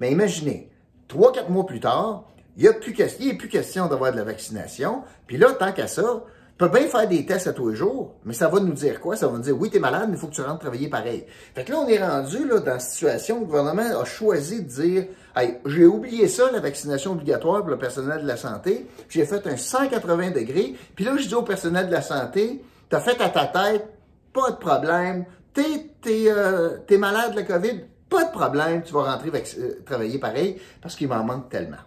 Mais 0.00 0.12
imaginez, 0.12 0.70
trois, 1.08 1.32
quatre 1.32 1.50
mois 1.50 1.66
plus 1.66 1.80
tard, 1.80 2.24
il 2.56 2.62
n'y 2.62 2.68
a 2.68 2.72
plus 2.72 3.48
question 3.48 3.86
d'avoir 3.88 4.12
de 4.12 4.16
la 4.16 4.24
vaccination. 4.24 5.02
Puis 5.26 5.36
là, 5.36 5.52
tant 5.52 5.72
qu'à 5.72 5.88
ça, 5.88 6.22
peut 6.58 6.68
bien 6.68 6.88
faire 6.88 7.06
des 7.06 7.26
tests 7.26 7.48
à 7.48 7.52
tous 7.52 7.68
les 7.68 7.76
jours, 7.76 8.14
mais 8.24 8.32
ça 8.32 8.48
va 8.48 8.60
nous 8.60 8.72
dire 8.72 9.00
quoi? 9.00 9.16
Ça 9.16 9.28
va 9.28 9.36
nous 9.36 9.42
dire, 9.42 9.56
oui, 9.58 9.70
tu 9.70 9.76
es 9.76 9.80
malade, 9.80 10.06
mais 10.08 10.16
il 10.16 10.18
faut 10.18 10.28
que 10.28 10.34
tu 10.34 10.40
rentres 10.40 10.60
travailler 10.60 10.88
pareil. 10.88 11.24
Fait 11.54 11.64
que 11.64 11.72
là, 11.72 11.78
on 11.80 11.88
est 11.88 12.02
rendu 12.02 12.48
là, 12.48 12.60
dans 12.60 12.72
la 12.72 12.78
situation 12.78 13.36
où 13.36 13.40
le 13.40 13.46
gouvernement 13.46 14.00
a 14.00 14.04
choisi 14.04 14.62
de 14.62 14.68
dire, 14.68 15.06
hey, 15.36 15.58
j'ai 15.66 15.84
oublié 15.84 16.28
ça, 16.28 16.50
la 16.50 16.60
vaccination 16.60 17.12
obligatoire 17.12 17.60
pour 17.60 17.70
le 17.70 17.78
personnel 17.78 18.22
de 18.22 18.26
la 18.26 18.36
santé. 18.36 18.86
J'ai 19.10 19.26
fait 19.26 19.46
un 19.46 19.56
180 19.56 20.30
degrés. 20.30 20.74
Puis 20.94 21.04
là, 21.04 21.16
je 21.18 21.28
dis 21.28 21.34
au 21.34 21.42
personnel 21.42 21.88
de 21.88 21.92
la 21.92 22.02
santé, 22.02 22.64
tu 22.88 22.96
as 22.96 23.00
fait 23.00 23.20
à 23.20 23.28
ta 23.28 23.46
tête 23.46 23.86
pas 24.32 24.50
de 24.50 24.56
problème. 24.56 25.24
T'es 25.52 25.90
euh, 26.06 26.78
es, 26.88 26.98
malade 26.98 27.32
de 27.32 27.36
la 27.36 27.42
COVID, 27.44 27.80
pas 28.10 28.24
de 28.24 28.30
problème, 28.30 28.82
tu 28.82 28.92
vas 28.92 29.10
rentrer 29.10 29.30
euh, 29.30 29.82
travailler 29.84 30.18
pareil 30.18 30.60
parce 30.82 30.94
qu'il 30.94 31.08
m'en 31.08 31.24
manque 31.24 31.48
tellement. 31.48 31.78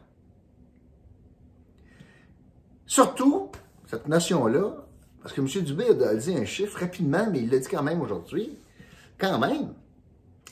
Surtout, 2.87 3.48
cette 3.89 4.07
notion-là, 4.07 4.85
parce 5.23 5.33
que 5.33 5.41
M. 5.41 5.47
Dubé 5.63 5.85
a 5.89 6.15
dit 6.15 6.35
un 6.35 6.45
chiffre 6.45 6.79
rapidement, 6.79 7.27
mais 7.31 7.39
il 7.39 7.49
l'a 7.49 7.57
dit 7.57 7.67
quand 7.67 7.81
même 7.81 8.01
aujourd'hui, 8.01 8.55
quand 9.17 9.39
même, 9.39 9.73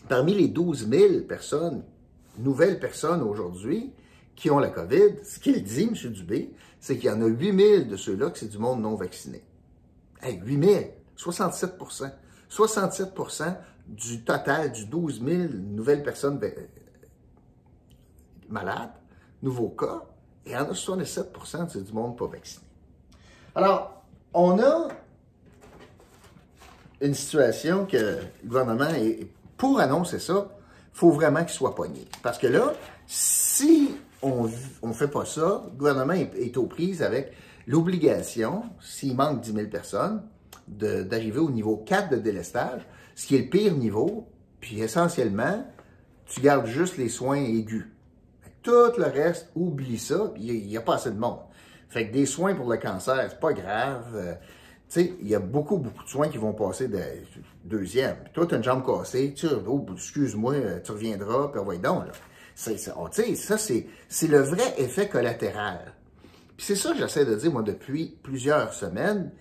parmi 0.10 0.34
les 0.34 0.48
12 0.48 0.90
000 0.90 1.22
personnes, 1.28 1.84
nouvelles 2.40 2.80
personnes 2.80 3.22
aujourd'hui, 3.22 3.94
qui 4.36 4.50
ont 4.50 4.58
la 4.58 4.70
COVID, 4.70 5.24
ce 5.24 5.38
qu'il 5.38 5.64
dit, 5.64 5.84
M. 5.84 6.12
Dubé, 6.12 6.52
c'est 6.80 6.98
qu'il 6.98 7.10
y 7.10 7.14
en 7.14 7.22
a 7.22 7.28
8 7.28 7.60
000 7.60 7.84
de 7.86 7.96
ceux-là 7.96 8.32
que 8.32 8.40
c'est 8.40 8.50
du 8.50 8.58
monde 8.58 8.82
non 8.82 8.96
vacciné. 8.96 9.44
Hey, 10.22 10.40
8 10.44 10.64
000, 10.64 10.84
67% 11.16 12.12
67% 12.50 13.56
du 13.88 14.24
total 14.24 14.72
du 14.72 14.86
12 14.86 15.24
000 15.24 15.44
nouvelles 15.54 16.02
personnes 16.02 16.40
malades, 18.50 18.94
nouveaux 19.44 19.70
cas, 19.70 20.06
et 20.46 20.52
il 20.52 20.54
y 20.54 20.58
en 20.58 20.62
a 20.62 20.72
67% 20.72 21.70
c'est 21.70 21.84
du 21.84 21.94
monde 21.94 22.18
pas 22.18 22.28
vacciné. 22.28 22.67
Alors, 23.58 24.04
on 24.36 24.60
a 24.60 24.88
une 27.02 27.16
situation 27.16 27.88
que 27.88 27.98
le 27.98 28.20
gouvernement, 28.46 28.90
est, 28.90 29.32
pour 29.58 29.80
annoncer 29.80 30.20
ça, 30.20 30.48
faut 30.94 31.10
vraiment 31.10 31.40
qu'il 31.40 31.56
soit 31.56 31.74
pogné. 31.74 32.06
Parce 32.22 32.38
que 32.38 32.46
là, 32.46 32.74
si 33.08 33.96
on 34.22 34.48
ne 34.84 34.94
fait 34.94 35.08
pas 35.08 35.26
ça, 35.26 35.64
le 35.66 35.76
gouvernement 35.76 36.14
est, 36.14 36.56
aux 36.56 36.68
prises 36.68 37.02
avec 37.02 37.34
l'obligation, 37.66 38.62
s'il 38.80 39.16
manque 39.16 39.42
10 39.42 39.54
000 39.54 39.68
personnes, 39.70 40.22
d'arriver 40.68 41.40
au 41.40 41.50
niveau 41.50 41.78
4 41.78 42.12
de 42.12 42.18
délestage, 42.18 42.86
ce 43.16 43.26
qui 43.26 43.38
est 43.38 43.42
le 43.42 43.50
pire 43.50 43.74
niveau, 43.74 44.30
puis 44.60 44.82
essentiellement, 44.82 45.66
tu 46.28 46.42
gardes 46.42 46.68
juste 46.68 46.98
les 46.98 47.10
soins 47.10 47.38
aigus. 47.38 47.88
Tout 48.62 48.92
le 49.00 49.06
reste, 49.06 49.50
oublie 49.56 49.98
ça, 49.98 50.32
il 50.38 50.68
n'y 50.68 50.78
a 50.78 50.82
pas 50.82 50.98
assez 50.98 51.10
de 51.10 51.18
monde. 51.18 51.40
Fait 51.90 52.08
que 52.08 52.14
des 52.14 52.26
soins 52.26 52.54
pour 52.54 52.70
le 52.70 52.78
cancer, 52.78 53.28
c'est 53.30 53.40
pas 53.40 53.54
grave. 53.54 54.14
Euh, 54.16 54.34
tu 54.90 55.02
sais, 55.02 55.14
il 55.22 55.28
y 55.28 55.36
a 55.36 55.40
beaucoup, 55.40 55.78
beaucoup 55.78 56.04
de 56.04 56.10
soins 56.10 56.30
qui 56.30 56.38
vont 56.38 56.54
passer 56.54 56.88
de 56.88 57.00
deuxième. 57.66 58.16
Puis 58.24 58.34
toi, 58.34 58.46
tu 58.46 58.56
as 58.56 58.58
une 58.58 58.64
jambe 58.64 58.86
cassée, 58.86 59.34
tu 59.34 59.48
oh, 59.68 59.86
excuse-moi, 59.94 60.56
tu 60.84 60.92
reviendras, 60.92 61.50
puis 61.52 61.62
voyons 61.64 61.82
donc, 61.82 62.08
là. 62.08 62.12
C'est, 62.56 62.78
ça, 62.80 63.58
c'est, 63.58 63.86
c'est 64.10 64.28
le 64.28 64.40
vrai 64.40 64.74
effet 64.80 65.08
collatéral. 65.08 65.94
Puis 66.58 66.66
c'est 66.66 66.76
ça 66.76 66.92
que 66.92 66.98
j'essaie 66.98 67.24
de 67.24 67.36
dire, 67.36 67.52
moi, 67.52 67.62
depuis 67.62 68.18
plusieurs 68.24 68.74
semaines. 68.74 69.32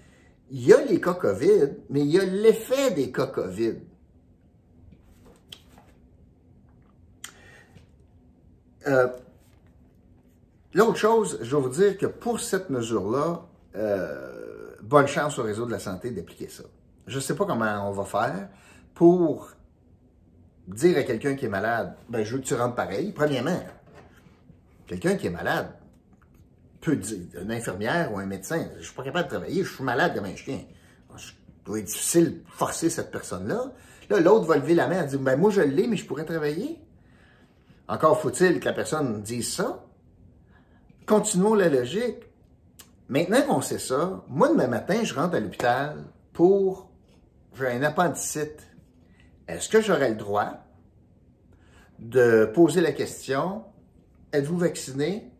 Il 0.50 0.64
y 0.64 0.72
a 0.72 0.84
les 0.84 1.00
cas 1.00 1.14
COVID, 1.14 1.70
mais 1.88 2.02
il 2.02 2.10
y 2.10 2.20
a 2.20 2.24
l'effet 2.24 2.90
des 2.90 3.10
cas 3.10 3.26
COVID. 3.26 3.76
Euh, 8.86 9.08
l'autre 10.74 10.96
chose, 10.96 11.38
je 11.42 11.56
vais 11.56 11.62
vous 11.62 11.68
dire 11.68 11.98
que 11.98 12.06
pour 12.06 12.40
cette 12.40 12.70
mesure-là, 12.70 13.46
euh, 13.76 14.70
bonne 14.82 15.06
chance 15.06 15.38
au 15.38 15.42
réseau 15.42 15.66
de 15.66 15.72
la 15.72 15.78
santé 15.78 16.10
d'appliquer 16.10 16.48
ça. 16.48 16.64
Je 17.06 17.16
ne 17.16 17.20
sais 17.20 17.34
pas 17.34 17.44
comment 17.44 17.88
on 17.88 17.92
va 17.92 18.04
faire 18.04 18.48
pour 18.94 19.50
dire 20.68 20.98
à 20.98 21.02
quelqu'un 21.02 21.34
qui 21.34 21.44
est 21.44 21.50
malade, 21.50 21.94
ben, 22.08 22.24
je 22.24 22.34
veux 22.34 22.40
que 22.40 22.46
tu 22.46 22.54
rentres 22.54 22.74
pareil. 22.74 23.12
Premièrement, 23.12 23.62
quelqu'un 24.86 25.16
qui 25.16 25.26
est 25.26 25.30
malade 25.30 25.68
peut 26.80 26.96
dire, 26.96 27.18
une 27.40 27.52
infirmière 27.52 28.12
ou 28.12 28.18
un 28.18 28.26
médecin, 28.26 28.68
je 28.74 28.78
ne 28.78 28.84
suis 28.84 28.94
pas 28.94 29.04
capable 29.04 29.24
de 29.24 29.30
travailler, 29.30 29.64
je 29.64 29.74
suis 29.74 29.84
malade 29.84 30.14
comme 30.14 30.24
un 30.24 30.36
chien. 30.36 30.60
Ça 31.16 31.32
doit 31.64 31.78
être 31.78 31.86
difficile 31.86 32.42
de 32.42 32.50
forcer 32.50 32.90
cette 32.90 33.10
personne-là. 33.10 33.72
Là, 34.08 34.20
l'autre 34.20 34.46
va 34.46 34.56
lever 34.56 34.74
la 34.74 34.86
main 34.88 35.02
et 35.02 35.06
dire, 35.06 35.18
ben, 35.18 35.36
moi, 35.36 35.50
je 35.50 35.60
l'ai, 35.60 35.86
mais 35.86 35.96
je 35.96 36.06
pourrais 36.06 36.24
travailler. 36.24 36.80
Encore 37.88 38.20
faut-il 38.20 38.60
que 38.60 38.64
la 38.64 38.72
personne 38.72 39.22
dise 39.22 39.52
ça. 39.52 39.85
Continuons 41.06 41.54
la 41.54 41.68
logique. 41.68 42.18
Maintenant 43.08 43.42
qu'on 43.42 43.60
sait 43.60 43.78
ça, 43.78 44.24
moi, 44.28 44.48
demain 44.48 44.66
matin, 44.66 45.04
je 45.04 45.14
rentre 45.14 45.36
à 45.36 45.40
l'hôpital 45.40 46.04
pour 46.32 46.90
j'ai 47.56 47.68
un 47.68 47.84
appendicite. 47.84 48.66
Est-ce 49.46 49.68
que 49.68 49.80
j'aurais 49.80 50.10
le 50.10 50.16
droit 50.16 50.64
de 52.00 52.50
poser 52.52 52.80
la 52.80 52.90
question 52.90 53.62
êtes-vous 54.32 54.58
vacciné 54.58 55.30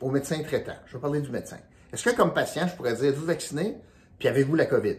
au 0.00 0.10
médecin 0.10 0.42
traitant? 0.42 0.76
Je 0.86 0.94
vais 0.94 1.00
parler 1.00 1.20
du 1.20 1.30
médecin. 1.30 1.58
Est-ce 1.92 2.02
que, 2.02 2.16
comme 2.16 2.32
patient, 2.32 2.66
je 2.66 2.74
pourrais 2.74 2.94
dire 2.94 3.10
êtes-vous 3.10 3.26
vacciné? 3.26 3.76
Puis 4.18 4.26
avez-vous 4.26 4.54
la 4.54 4.64
COVID? 4.64 4.96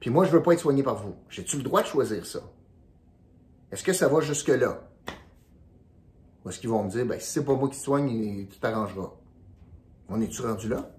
Puis 0.00 0.08
moi, 0.08 0.24
je 0.24 0.30
ne 0.32 0.36
veux 0.38 0.42
pas 0.42 0.54
être 0.54 0.60
soigné 0.60 0.82
par 0.82 0.96
vous. 0.96 1.14
J'ai-tu 1.28 1.58
le 1.58 1.62
droit 1.62 1.82
de 1.82 1.86
choisir 1.86 2.24
ça? 2.24 2.40
Est-ce 3.70 3.84
que 3.84 3.92
ça 3.92 4.08
va 4.08 4.20
jusque-là? 4.22 4.89
Ou 6.44 6.48
est-ce 6.48 6.58
qu'ils 6.58 6.70
vont 6.70 6.84
me 6.84 6.90
dire 6.90 7.04
ben, 7.06 7.18
si 7.20 7.30
c'est 7.30 7.44
pas 7.44 7.54
moi 7.54 7.68
qui 7.68 7.78
soigne, 7.78 8.46
tout 8.46 8.66
arrangera 8.66 9.14
On 10.08 10.20
est-tu 10.20 10.42
rendu 10.42 10.68
là? 10.68 10.90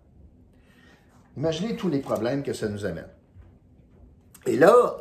Imaginez 1.38 1.76
tous 1.76 1.90
les 1.90 2.00
problèmes 2.00 2.44
que 2.44 2.54
ça 2.54 2.68
nous 2.68 2.86
amène. 2.86 3.08
Et 4.46 4.58
là, 4.58 4.98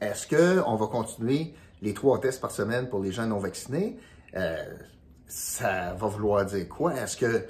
est-ce 0.00 0.26
qu'on 0.26 0.76
va 0.76 0.86
continuer 0.86 1.54
les 1.82 1.94
trois 1.94 2.20
tests 2.20 2.40
par 2.40 2.50
semaine 2.50 2.88
pour 2.88 3.02
les 3.02 3.12
gens 3.12 3.26
non 3.26 3.38
vaccinés? 3.38 3.98
Euh, 4.34 4.64
ça 5.26 5.94
va 5.94 6.06
vouloir 6.06 6.44
dire 6.44 6.68
quoi? 6.68 6.94
Est-ce 6.94 7.16
que 7.16 7.46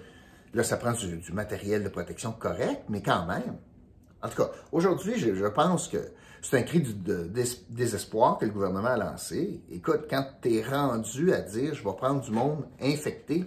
là, 0.54 0.62
ça 0.62 0.76
prend 0.76 0.92
du, 0.92 1.32
matériel 1.32 1.84
de 1.84 1.88
protection 1.88 2.32
correct, 2.32 2.84
mais 2.88 3.02
quand 3.02 3.26
même? 3.26 3.58
En 4.22 4.28
tout 4.28 4.36
cas, 4.36 4.50
aujourd'hui, 4.72 5.18
je, 5.18 5.46
pense 5.48 5.88
que 5.88 5.98
c'est 6.42 6.58
un 6.58 6.62
cri 6.62 6.80
de, 6.80 7.30
désespoir 7.68 8.38
que 8.38 8.44
le 8.44 8.52
gouvernement 8.52 8.88
a 8.88 8.96
lancé. 8.96 9.62
Écoute, 9.70 10.06
quand 10.08 10.24
tu 10.42 10.56
es 10.56 10.62
rendu 10.62 11.32
à 11.32 11.40
dire 11.40 11.74
je 11.74 11.82
vais 11.82 11.96
prendre 11.96 12.20
du 12.20 12.30
monde 12.30 12.66
infecté, 12.80 13.44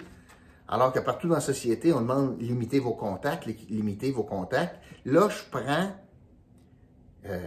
alors 0.67 0.93
que 0.93 0.99
partout 0.99 1.27
dans 1.27 1.35
la 1.35 1.41
société, 1.41 1.93
on 1.93 2.01
demande 2.01 2.39
limiter 2.41 2.79
vos 2.79 2.93
contacts, 2.93 3.45
limiter 3.69 4.11
vos 4.11 4.23
contacts. 4.23 4.79
Là, 5.05 5.27
je 5.29 5.43
prends 5.49 5.91
euh, 7.25 7.39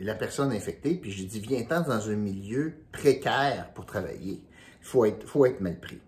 la 0.00 0.14
personne 0.14 0.52
infectée, 0.52 0.94
puis 0.94 1.12
je 1.12 1.24
dis, 1.24 1.38
viens-t'en 1.38 1.82
dans 1.82 2.08
un 2.08 2.16
milieu 2.16 2.74
précaire 2.90 3.70
pour 3.74 3.86
travailler. 3.86 4.42
Il 4.80 4.86
faut 4.86 5.04
être, 5.04 5.26
faut 5.26 5.46
être 5.46 5.60
mal 5.60 5.78
pris. 5.78 6.00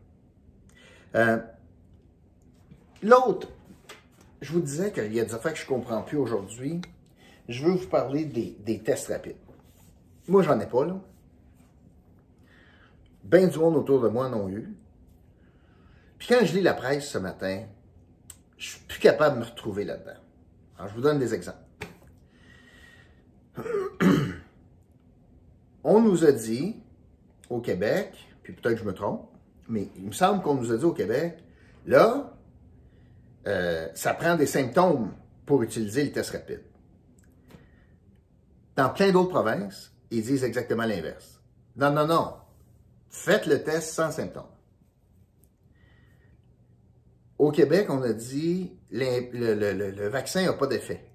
Euh, 1.14 1.38
l'autre, 3.02 3.48
je 4.40 4.52
vous 4.52 4.60
disais 4.60 4.92
qu'il 4.92 5.14
y 5.14 5.20
a 5.20 5.24
des 5.24 5.34
affaires 5.34 5.52
que 5.52 5.58
je 5.58 5.64
ne 5.64 5.68
comprends 5.68 6.02
plus 6.02 6.18
aujourd'hui. 6.18 6.80
Je 7.50 7.64
veux 7.64 7.72
vous 7.72 7.88
parler 7.88 8.24
des, 8.26 8.78
tests 8.78 9.08
rapides. 9.08 9.34
Moi, 10.28 10.44
j'en 10.44 10.60
ai 10.60 10.66
pas, 10.66 10.86
là. 10.86 11.00
Ben 13.24 13.48
du 13.48 13.58
monde 13.58 13.76
autour 13.76 14.00
de 14.00 14.08
moi 14.08 14.28
n'ont 14.28 14.48
eu. 14.48 14.72
Puis 16.16 16.28
quand 16.28 16.44
je 16.44 16.54
lis 16.54 16.62
la 16.62 16.74
presse 16.74 17.08
ce 17.08 17.18
matin, 17.18 17.64
je 18.56 18.68
suis 18.68 18.80
plus 18.86 19.00
capable 19.00 19.34
de 19.34 19.40
me 19.40 19.44
retrouver 19.46 19.84
là-dedans. 19.84 20.20
Alors, 20.78 20.90
je 20.90 20.94
vous 20.94 21.00
donne 21.00 21.18
des 21.18 21.34
exemples. 21.34 21.58
On 25.82 26.00
nous 26.00 26.24
a 26.24 26.30
dit 26.30 26.76
au 27.48 27.60
Québec, 27.60 28.12
puis 28.44 28.52
peut-être 28.52 28.74
que 28.74 28.80
je 28.80 28.86
me 28.86 28.94
trompe, 28.94 29.28
mais 29.68 29.88
il 29.96 30.06
me 30.06 30.12
semble 30.12 30.40
qu'on 30.42 30.54
nous 30.54 30.70
a 30.70 30.76
dit 30.76 30.84
au 30.84 30.92
Québec, 30.92 31.42
là, 31.84 32.32
euh, 33.48 33.88
ça 33.94 34.14
prend 34.14 34.36
des 34.36 34.46
symptômes 34.46 35.12
pour 35.46 35.64
utiliser 35.64 36.04
le 36.04 36.12
test 36.12 36.30
rapide. 36.30 36.62
Dans 38.76 38.90
plein 38.90 39.10
d'autres 39.10 39.30
provinces, 39.30 39.92
ils 40.10 40.22
disent 40.22 40.44
exactement 40.44 40.84
l'inverse. 40.84 41.40
Non, 41.76 41.90
non, 41.92 42.06
non. 42.06 42.34
Faites 43.08 43.46
le 43.46 43.62
test 43.62 43.92
sans 43.92 44.10
symptômes. 44.10 44.44
Au 47.38 47.50
Québec, 47.50 47.86
on 47.88 48.02
a 48.02 48.12
dit 48.12 48.72
le, 48.90 49.90
le, 49.90 50.08
vaccin 50.08 50.44
n'a 50.44 50.52
pas 50.52 50.66
d'effet. 50.66 51.08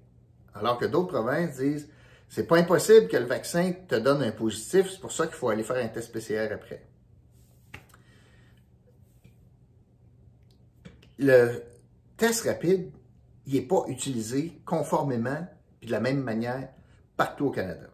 Alors 0.54 0.78
que 0.78 0.84
d'autres 0.84 1.12
provinces 1.12 1.56
disent 1.56 1.88
c'est 2.28 2.46
pas 2.46 2.58
impossible 2.58 3.08
que 3.08 3.16
le 3.16 3.26
vaccin 3.26 3.72
te 3.86 3.94
donne 3.94 4.22
un 4.22 4.32
positif, 4.32 4.90
c'est 4.90 5.00
pour 5.00 5.12
ça 5.12 5.26
qu'il 5.26 5.36
faut 5.36 5.48
aller 5.48 5.62
faire 5.62 5.76
un 5.76 5.88
test 5.88 6.12
PCR 6.12 6.52
après. 6.52 6.84
Le 11.18 11.62
test 12.16 12.44
rapide, 12.44 12.90
il 13.46 13.54
n'est 13.54 13.66
pas 13.66 13.84
utilisé 13.86 14.60
conformément 14.66 15.46
et 15.80 15.86
de 15.86 15.92
la 15.92 16.00
même 16.00 16.22
manière 16.22 16.68
partout 17.16 17.46
au 17.46 17.50
Canada. 17.50 17.88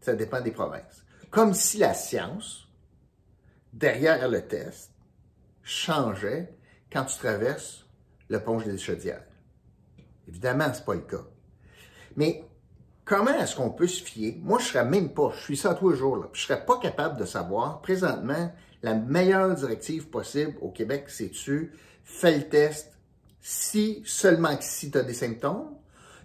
Ça 0.00 0.14
dépend 0.14 0.40
des 0.40 0.52
provinces. 0.52 1.04
Comme 1.30 1.54
si 1.54 1.78
la 1.78 1.94
science, 1.94 2.68
derrière 3.72 4.28
le 4.28 4.46
test, 4.46 4.92
changeait 5.62 6.54
quand 6.90 7.04
tu 7.04 7.18
traverses 7.18 7.86
le 8.28 8.42
pont 8.42 8.58
des 8.58 8.78
Chaudières. 8.78 9.24
Évidemment, 10.26 10.72
ce 10.72 10.78
n'est 10.78 10.84
pas 10.84 10.94
le 10.94 11.00
cas. 11.00 11.24
Mais 12.16 12.44
comment 13.04 13.30
est-ce 13.30 13.56
qu'on 13.56 13.70
peut 13.70 13.86
se 13.86 14.02
fier? 14.02 14.38
Moi, 14.42 14.58
je 14.58 14.64
ne 14.64 14.68
serais 14.68 14.84
même 14.84 15.12
pas, 15.12 15.32
je 15.34 15.40
suis 15.40 15.56
ça 15.56 15.74
tous 15.74 15.90
les 15.90 15.96
jours, 15.96 16.28
je 16.32 16.40
ne 16.40 16.46
serais 16.46 16.64
pas 16.64 16.78
capable 16.78 17.18
de 17.18 17.24
savoir, 17.24 17.80
présentement, 17.80 18.52
la 18.82 18.94
meilleure 18.94 19.54
directive 19.54 20.08
possible 20.08 20.56
au 20.60 20.70
Québec, 20.70 21.04
c'est 21.08 21.30
tu 21.30 21.72
fais 22.04 22.36
le 22.36 22.48
test 22.48 22.92
si, 23.40 24.02
seulement 24.04 24.56
si 24.60 24.90
tu 24.90 24.98
as 24.98 25.02
des 25.02 25.14
symptômes, 25.14 25.77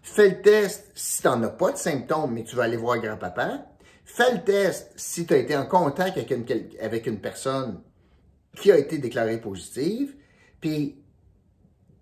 Fais 0.04 0.30
le 0.30 0.42
test 0.42 0.92
si 0.94 1.22
tu 1.22 1.28
n'en 1.28 1.42
as 1.44 1.50
pas 1.50 1.72
de 1.72 1.78
symptômes, 1.78 2.34
mais 2.34 2.44
tu 2.44 2.58
vas 2.58 2.64
aller 2.64 2.78
voir 2.78 3.00
grand-papa. 3.00 3.66
Fais 4.04 4.34
le 4.34 4.44
test 4.44 4.92
si 4.98 5.26
tu 5.26 5.34
as 5.34 5.38
été 5.38 5.56
en 5.56 5.66
contact 5.66 6.18
avec 6.18 6.30
une, 6.30 6.46
avec 6.82 7.08
une 7.08 7.20
personne 7.20 7.82
qui 8.58 8.72
a 8.72 8.78
été 8.78 8.98
déclarée 8.98 9.40
positive. 9.40 10.16
Puis 10.60 11.02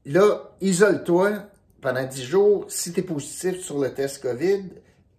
là, 0.06 0.52
isole-toi 0.62 1.44
pendant 1.80 2.04
10 2.04 2.24
jours 2.24 2.66
si 2.70 2.92
tu 2.92 3.02
es 3.02 3.04
positif 3.04 3.62
sur 3.62 3.80
le 3.80 3.94
test 3.94 4.22
COVID 4.22 4.64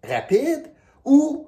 rapide 0.04 0.72
ou 1.04 1.46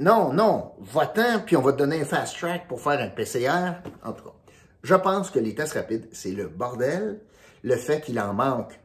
non, 0.00 0.32
non, 0.32 0.72
va-t'en, 0.80 1.40
puis 1.46 1.56
on 1.56 1.62
va 1.62 1.72
te 1.72 1.78
donner 1.78 2.00
un 2.02 2.04
fast 2.04 2.36
track 2.36 2.68
pour 2.68 2.80
faire 2.80 3.00
un 3.00 3.08
PCR. 3.08 3.80
En 4.02 4.12
tout 4.12 4.24
cas, 4.24 4.34
je 4.82 4.94
pense 4.94 5.30
que 5.30 5.38
les 5.38 5.54
tests 5.54 5.74
rapides, 5.74 6.08
c'est 6.12 6.32
le 6.32 6.48
bordel. 6.48 7.20
Le 7.62 7.76
fait 7.76 8.00
qu'il 8.00 8.20
en 8.20 8.34
manque, 8.34 8.78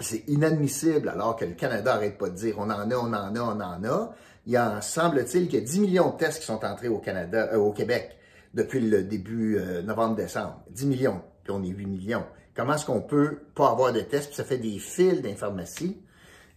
c'est 0.00 0.28
inadmissible 0.28 1.08
alors 1.08 1.36
que 1.36 1.44
le 1.44 1.54
Canada 1.54 1.94
n'arrête 1.94 2.18
pas 2.18 2.28
de 2.28 2.34
dire 2.34 2.56
on 2.58 2.64
en 2.64 2.90
a, 2.90 2.96
on 2.96 3.12
en 3.12 3.34
a, 3.34 3.40
on 3.40 3.60
en 3.60 3.84
a. 3.84 4.14
Il 4.46 4.52
y 4.52 4.56
a, 4.56 4.80
semble-t-il, 4.80 5.48
qu'il 5.48 5.58
y 5.58 5.62
a 5.62 5.66
10 5.66 5.80
millions 5.80 6.10
de 6.10 6.16
tests 6.16 6.40
qui 6.40 6.46
sont 6.46 6.64
entrés 6.64 6.88
au 6.88 6.98
Canada, 6.98 7.50
euh, 7.52 7.56
au 7.56 7.72
Québec 7.72 8.16
depuis 8.54 8.80
le 8.80 9.02
début 9.02 9.58
euh, 9.58 9.82
novembre-décembre. 9.82 10.62
10 10.70 10.86
millions, 10.86 11.20
puis 11.42 11.52
on 11.52 11.62
est 11.62 11.68
8 11.68 11.86
millions. 11.86 12.24
Comment 12.54 12.74
est-ce 12.74 12.86
qu'on 12.86 13.02
peut 13.02 13.40
pas 13.54 13.70
avoir 13.70 13.92
de 13.92 14.00
tests, 14.00 14.28
puis 14.28 14.36
ça 14.36 14.44
fait 14.44 14.58
des 14.58 14.78
fils 14.78 15.20
d'informatie? 15.20 16.00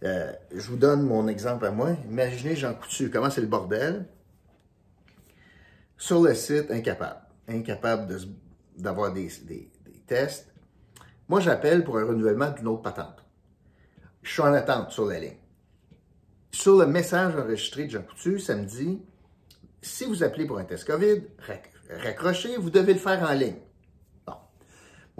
Euh, 0.02 0.32
je 0.54 0.66
vous 0.68 0.76
donne 0.76 1.02
mon 1.02 1.28
exemple 1.28 1.66
à 1.66 1.70
moi. 1.70 1.90
Imaginez 2.08 2.56
Jean 2.56 2.74
Coutu, 2.74 3.10
comment 3.10 3.28
c'est 3.28 3.42
le 3.42 3.46
bordel? 3.46 4.06
Sur 5.98 6.22
le 6.22 6.34
site, 6.34 6.70
incapable. 6.70 7.20
Incapable 7.48 8.16
d'avoir 8.78 9.12
des, 9.12 9.28
des, 9.42 9.70
tests. 10.06 10.48
Moi, 11.28 11.40
j'appelle 11.40 11.84
pour 11.84 11.98
un 11.98 12.04
renouvellement 12.04 12.50
d'une 12.50 12.66
autre 12.66 12.82
patente. 12.82 13.22
Je 14.22 14.32
suis 14.32 14.42
en 14.42 14.52
attente 14.52 14.90
sur 14.90 15.06
la 15.06 15.18
ligne. 15.18 15.36
Sur 16.52 16.76
le 16.76 16.86
message 16.86 17.34
enregistré 17.36 17.84
de 17.84 17.90
Jean 17.90 18.02
Coutu, 18.02 18.38
ça 18.38 18.56
me 18.56 18.64
dit 18.64 19.00
si 19.82 20.04
vous 20.04 20.22
appelez 20.22 20.46
pour 20.46 20.58
un 20.58 20.64
test 20.64 20.84
COVID, 20.84 21.22
raccrochez, 22.02 22.56
vous 22.56 22.70
devez 22.70 22.92
le 22.92 22.98
faire 22.98 23.22
en 23.22 23.32
ligne. 23.32 23.56
Bon. 24.26 24.34
Moi, 24.34 24.40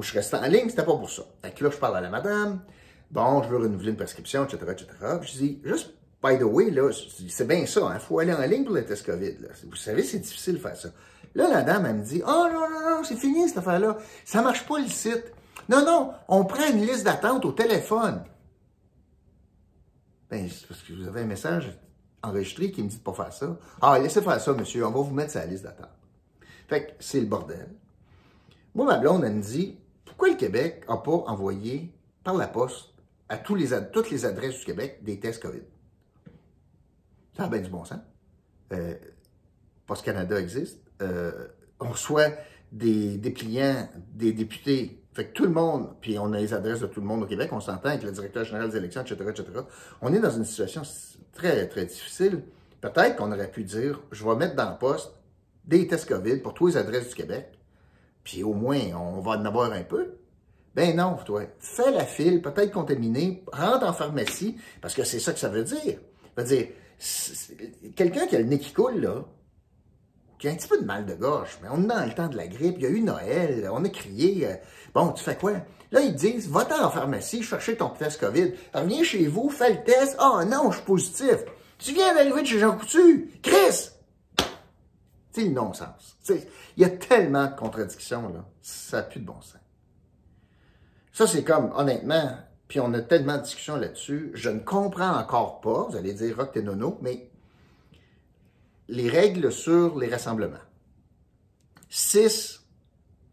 je 0.01 0.09
suis 0.09 0.19
resté 0.19 0.37
en 0.37 0.47
ligne, 0.47 0.69
c'était 0.69 0.85
pas 0.85 0.97
pour 0.97 1.11
ça. 1.11 1.23
Donc 1.43 1.61
là, 1.61 1.71
je 1.71 1.77
parle 1.77 1.97
à 1.97 2.01
la 2.01 2.11
madame. 2.11 2.61
Bon, 3.11 3.43
je 3.43 3.49
veux 3.49 3.57
renouveler 3.57 3.91
une 3.91 3.97
prescription, 3.97 4.45
etc., 4.45 4.59
etc. 4.71 4.87
je 5.23 5.33
dis, 5.33 5.61
juste, 5.65 5.95
by 6.23 6.39
the 6.39 6.43
way, 6.43 6.71
là, 6.71 6.91
c'est 7.29 7.49
bien 7.49 7.67
ça, 7.67 7.81
il 7.81 7.97
hein, 7.97 7.99
faut 7.99 8.19
aller 8.19 8.33
en 8.33 8.43
ligne 8.43 8.65
pour 8.65 8.75
le 8.75 8.85
test 8.85 9.05
COVID. 9.07 9.37
Vous 9.69 9.77
savez, 9.77 10.03
c'est 10.03 10.19
difficile 10.19 10.55
de 10.55 10.59
faire 10.59 10.77
ça. 10.77 10.91
Là, 11.35 11.49
la 11.49 11.63
dame, 11.63 11.87
elle 11.87 11.97
me 11.97 12.05
dit, 12.05 12.23
oh 12.25 12.47
non, 12.53 12.69
non, 12.71 12.91
non, 12.91 13.05
c'est 13.05 13.17
fini 13.17 13.49
cette 13.49 13.59
affaire-là. 13.59 13.99
Ça 14.25 14.43
marche 14.43 14.67
pas 14.67 14.79
le 14.79 14.89
site. 14.89 15.33
Non, 15.69 15.85
non, 15.85 16.13
on 16.29 16.45
prend 16.45 16.67
une 16.69 16.87
liste 16.87 17.05
d'attente 17.05 17.45
au 17.45 17.53
téléphone. 17.53 18.23
Ben, 20.31 20.49
c'est 20.49 20.67
parce 20.67 20.83
que 20.83 20.93
vous 20.93 21.07
avez 21.09 21.23
un 21.23 21.27
message 21.27 21.77
enregistré 22.23 22.71
qui 22.71 22.83
me 22.83 22.89
dit 22.89 22.99
de 22.99 23.03
pas 23.03 23.13
faire 23.13 23.33
ça. 23.33 23.59
Ah, 23.81 23.99
laissez 23.99 24.23
faire 24.23 24.41
ça, 24.41 24.53
monsieur, 24.53 24.87
on 24.87 24.91
va 24.91 25.01
vous 25.01 25.15
mettre 25.15 25.33
sur 25.33 25.41
la 25.41 25.47
liste 25.47 25.65
d'attente. 25.65 25.89
Fait 26.69 26.87
que 26.87 26.93
c'est 27.01 27.21
le 27.21 27.27
bordel. 27.27 27.69
Moi, 28.75 28.87
ma 28.87 28.99
blonde, 28.99 29.25
elle 29.25 29.35
me 29.35 29.43
dit, 29.43 29.77
pourquoi 30.05 30.29
le 30.29 30.37
Québec 30.37 30.85
n'a 30.89 30.97
pas 30.99 31.11
envoyé 31.11 31.93
par 32.23 32.37
la 32.37 32.47
poste 32.47 32.95
à 33.29 33.37
tous 33.37 33.57
les, 33.57 33.71
toutes 33.93 34.11
les 34.11 34.25
adresses 34.25 34.61
du 34.61 34.65
Québec 34.65 35.01
des 35.03 35.19
tests 35.19 35.43
COVID? 35.43 35.63
Ça 37.37 37.45
a 37.45 37.49
bien 37.49 37.61
du 37.61 37.71
bon 37.71 37.85
sens. 37.85 38.01
Euh, 38.73 38.95
Post 39.87 40.05
Canada 40.05 40.39
existe. 40.39 40.79
Euh, 41.03 41.49
on 41.81 41.89
reçoit 41.89 42.29
des 42.71 43.17
dépliants 43.17 43.89
des 44.13 44.33
députés. 44.33 45.00
Fait 45.13 45.27
que 45.27 45.33
tout 45.33 45.45
le 45.45 45.51
monde, 45.51 45.89
puis 46.01 46.19
on 46.19 46.33
a 46.33 46.39
les 46.39 46.55
adresses 46.55 46.81
de 46.81 46.87
tout 46.87 47.01
le 47.01 47.07
monde 47.07 47.25
au 47.25 47.27
Québec, 47.27 47.51
on 47.53 47.61
s'entend 47.61 47.89
avec 47.89 48.05
le 48.05 48.13
directeur 48.13 48.45
général 48.45 48.71
des 48.71 48.77
élections, 48.77 49.03
etc., 49.03 49.17
etc. 49.29 49.45
On 50.03 50.13
est 50.13 50.21
dans 50.21 50.31
une 50.31 50.45
situation 50.45 50.83
très, 51.33 51.67
très 51.67 51.85
difficile. 51.85 52.43
Peut-être 52.81 53.17
qu'on 53.17 53.33
aurait 53.33 53.51
pu 53.51 53.65
dire, 53.65 54.01
je 54.13 54.25
vais 54.25 54.37
mettre 54.37 54.55
dans 54.55 54.71
le 54.71 54.79
poste 54.79 55.13
des 55.65 55.87
tests 55.87 56.09
COVID 56.09 56.39
pour 56.39 56.55
toutes 56.55 56.73
les 56.73 56.77
adresses 56.77 57.09
du 57.09 57.15
Québec, 57.15 57.59
puis 58.23 58.45
au 58.45 58.55
moins, 58.55 58.81
on 58.95 59.21
va 59.21 59.33
en 59.33 59.45
avoir 59.45 59.73
un 59.73 59.83
peu. 59.83 60.15
Ben 60.75 60.95
non, 60.95 61.17
toi. 61.25 61.43
Fais 61.59 61.91
la 61.91 62.05
file, 62.05 62.41
peut-être 62.41 62.71
contaminée, 62.71 63.43
rentre 63.53 63.87
en 63.87 63.93
pharmacie, 63.93 64.57
parce 64.81 64.95
que 64.95 65.03
c'est 65.03 65.19
ça 65.19 65.33
que 65.33 65.41
ça 65.41 65.49
veut 65.49 65.65
dire. 65.65 65.99
Ça 66.37 66.43
veut 66.43 66.45
dire, 66.45 66.69
quelqu'un 67.97 68.27
qui 68.27 68.37
a 68.37 68.39
le 68.39 68.45
nez 68.45 68.59
qui 68.59 68.73
coule, 68.73 69.01
là, 69.01 69.25
qui 70.41 70.49
a 70.49 70.53
un 70.53 70.55
petit 70.55 70.69
peu 70.69 70.81
de 70.81 70.87
mal 70.87 71.05
de 71.05 71.15
gorge, 71.15 71.59
mais 71.63 71.69
on 71.71 71.85
est 71.85 71.87
dans 71.87 72.05
le 72.05 72.15
temps 72.15 72.29
de 72.29 72.37
la 72.37 72.47
grippe, 72.47 72.77
il 72.79 72.83
y 72.83 72.87
a 72.87 72.89
eu 72.89 73.03
Noël, 73.03 73.69
on 73.71 73.85
a 73.85 73.89
crié, 73.91 74.47
euh, 74.47 74.55
bon, 74.95 75.13
tu 75.13 75.23
fais 75.23 75.37
quoi? 75.37 75.53
Là, 75.93 76.01
ils 76.01 76.15
disent, 76.15 76.49
va-t'en 76.49 76.83
en 76.83 76.91
pharmacie, 76.91 77.43
chercher 77.43 77.77
ton 77.77 77.91
test 77.91 78.19
COVID. 78.21 78.55
Reviens 78.73 79.05
chez 79.05 79.27
vous, 79.27 79.51
fais 79.51 79.75
le 79.75 79.85
test. 79.85 80.17
Ah 80.19 80.39
oh, 80.41 80.45
non, 80.45 80.71
je 80.71 80.77
suis 80.77 80.87
positif. 80.87 81.37
Tu 81.79 81.93
viens 81.93 82.15
d'arriver 82.15 82.43
de 82.43 82.47
chez 82.47 82.59
Jean 82.59 82.77
Coutu. 82.77 83.31
Chris! 83.43 83.91
C'est 85.33 85.45
le 85.45 85.51
non-sens. 85.51 86.17
Il 86.29 86.83
y 86.83 86.85
a 86.85 86.91
tellement 86.91 87.47
de 87.47 87.55
contradictions, 87.55 88.29
là. 88.33 88.45
Ça 88.63 88.99
n'a 88.99 89.03
plus 89.05 89.21
de 89.21 89.27
bon 89.27 89.41
sens. 89.43 89.61
Ça, 91.13 91.27
c'est 91.27 91.45
comme, 91.45 91.73
honnêtement, 91.77 92.37
puis 92.69 92.81
on 92.81 92.95
a 92.95 93.01
tellement 93.01 93.37
de 93.37 93.43
discussions 93.43 93.77
là-dessus, 93.77 94.31
je 94.35 94.49
ne 94.49 94.61
comprends 94.61 95.19
encore 95.19 95.61
pas, 95.61 95.89
vous 95.91 95.97
allez 95.97 96.15
dire, 96.15 96.37
rock, 96.37 96.53
t'es 96.53 96.63
nono, 96.63 96.99
mais 97.03 97.30
les 98.91 99.09
règles 99.09 99.53
sur 99.53 99.99
les 99.99 100.09
rassemblements. 100.09 100.67
Six 101.89 102.67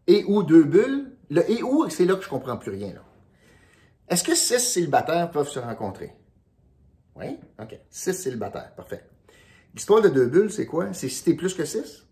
et 0.06 0.24
ou 0.24 0.42
deux 0.42 0.64
bulles, 0.64 1.16
le 1.30 1.48
et 1.50 1.62
ou, 1.62 1.88
c'est 1.90 2.04
là 2.04 2.14
que 2.14 2.22
je 2.22 2.28
comprends 2.28 2.56
plus 2.56 2.70
rien. 2.70 2.94
Est-ce 4.08 4.24
que 4.24 4.34
six 4.34 4.60
célibataires 4.60 5.30
peuvent 5.30 5.48
se 5.48 5.58
rencontrer? 5.58 6.14
Oui? 7.16 7.38
OK. 7.60 7.78
Six 7.90 8.14
célibataires, 8.14 8.74
parfait. 8.74 9.04
L'histoire 9.74 10.00
de 10.00 10.08
deux 10.08 10.26
bulles, 10.26 10.50
c'est 10.50 10.66
quoi? 10.66 10.92
C'est 10.94 11.08
si 11.08 11.24
t'es 11.24 11.34
plus 11.34 11.54
que 11.54 11.64
six? 11.64 12.06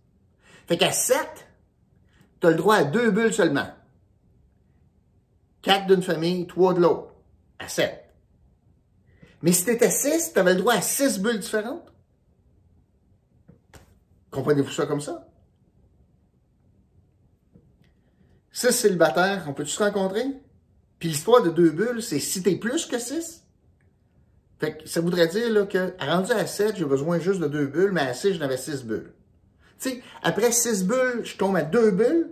Fait 0.66 0.76
qu'à 0.76 0.92
sept, 0.92 1.46
tu 2.40 2.48
as 2.48 2.50
le 2.50 2.56
droit 2.56 2.76
à 2.76 2.84
deux 2.84 3.10
bulles 3.12 3.32
seulement. 3.32 3.68
Quatre 5.62 5.86
d'une 5.86 6.02
famille, 6.02 6.46
trois 6.46 6.74
de 6.74 6.80
l'autre. 6.80 7.14
À 7.58 7.68
sept. 7.68 8.12
Mais 9.40 9.52
si 9.52 9.64
tu 9.64 9.70
étais 9.70 9.90
six, 9.90 10.32
tu 10.32 10.38
avais 10.38 10.54
le 10.54 10.60
droit 10.60 10.74
à 10.74 10.82
six 10.82 11.18
bulles 11.18 11.38
différentes? 11.38 11.92
Comprenez-vous 14.36 14.70
ça 14.70 14.84
comme 14.84 15.00
ça? 15.00 15.26
Six 18.52 18.72
célibataires, 18.72 19.46
on 19.48 19.54
peut-tu 19.54 19.70
se 19.70 19.82
rencontrer? 19.82 20.26
Puis 20.98 21.08
l'histoire 21.08 21.42
de 21.42 21.48
deux 21.48 21.70
bulles, 21.70 22.02
c'est 22.02 22.18
si 22.18 22.42
t'es 22.42 22.56
plus 22.56 22.84
que 22.84 22.98
six? 22.98 23.46
Fait 24.58 24.76
que 24.76 24.86
ça 24.86 25.00
voudrait 25.00 25.28
dire 25.28 25.50
là, 25.50 25.64
que, 25.64 25.94
rendu 25.98 26.32
à 26.32 26.46
7, 26.46 26.76
j'ai 26.76 26.84
besoin 26.84 27.18
juste 27.18 27.40
de 27.40 27.48
deux 27.48 27.66
bulles, 27.66 27.92
mais 27.92 28.02
à 28.02 28.12
6, 28.12 28.34
j'en 28.34 28.42
avais 28.42 28.58
6 28.58 28.84
bulles. 28.84 29.14
Tu 29.80 29.88
sais, 29.88 30.02
après 30.22 30.52
6 30.52 30.84
bulles, 30.84 31.22
je 31.24 31.38
tombe 31.38 31.56
à 31.56 31.62
deux 31.62 31.90
bulles. 31.90 32.28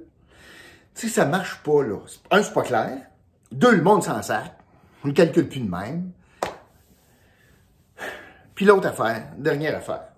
Tu 0.95 1.09
sais, 1.09 1.15
ça 1.15 1.25
marche 1.25 1.63
pas, 1.63 1.83
là. 1.85 1.97
Un, 2.31 2.43
c'est 2.43 2.53
pas 2.53 2.63
clair. 2.65 2.99
Deux, 3.51 3.77
le 3.77 3.83
monde 3.83 4.03
s'en 4.03 4.21
sac. 4.23 4.59
On 5.05 5.09
ne 5.09 5.15
calcule 5.15 5.49
plus 5.49 5.61
de 5.61 5.71
même. 5.71 6.13
Puis 8.55 8.67
l'autre 8.67 8.89
affaire, 8.89 9.33
dernière 9.39 9.77
affaire. 9.79 10.09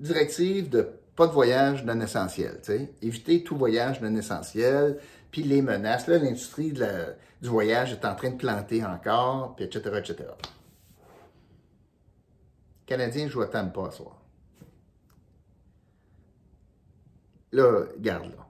Directive 0.00 0.68
de 0.68 0.97
pas 1.18 1.26
de 1.26 1.32
voyage 1.32 1.84
non 1.84 2.00
essentiel. 2.00 2.60
sais. 2.62 2.92
Éviter 3.02 3.42
tout 3.42 3.56
voyage 3.56 4.00
non 4.00 4.14
essentiel. 4.14 5.00
Puis 5.32 5.42
les 5.42 5.62
menaces. 5.62 6.06
Là, 6.06 6.16
l'industrie 6.16 6.72
du 6.72 7.48
voyage 7.48 7.92
est 7.92 8.04
en 8.04 8.14
train 8.14 8.30
de 8.30 8.36
planter 8.36 8.84
encore, 8.84 9.56
puis 9.56 9.64
etc., 9.64 9.80
etc. 9.98 10.30
Canadien 12.86 13.28
joue 13.28 13.42
à 13.42 13.48
Tampa 13.48 13.90
ce 13.90 13.96
soir. 13.96 14.22
Là, 17.50 17.86
garde 17.98 18.26
là. 18.26 18.46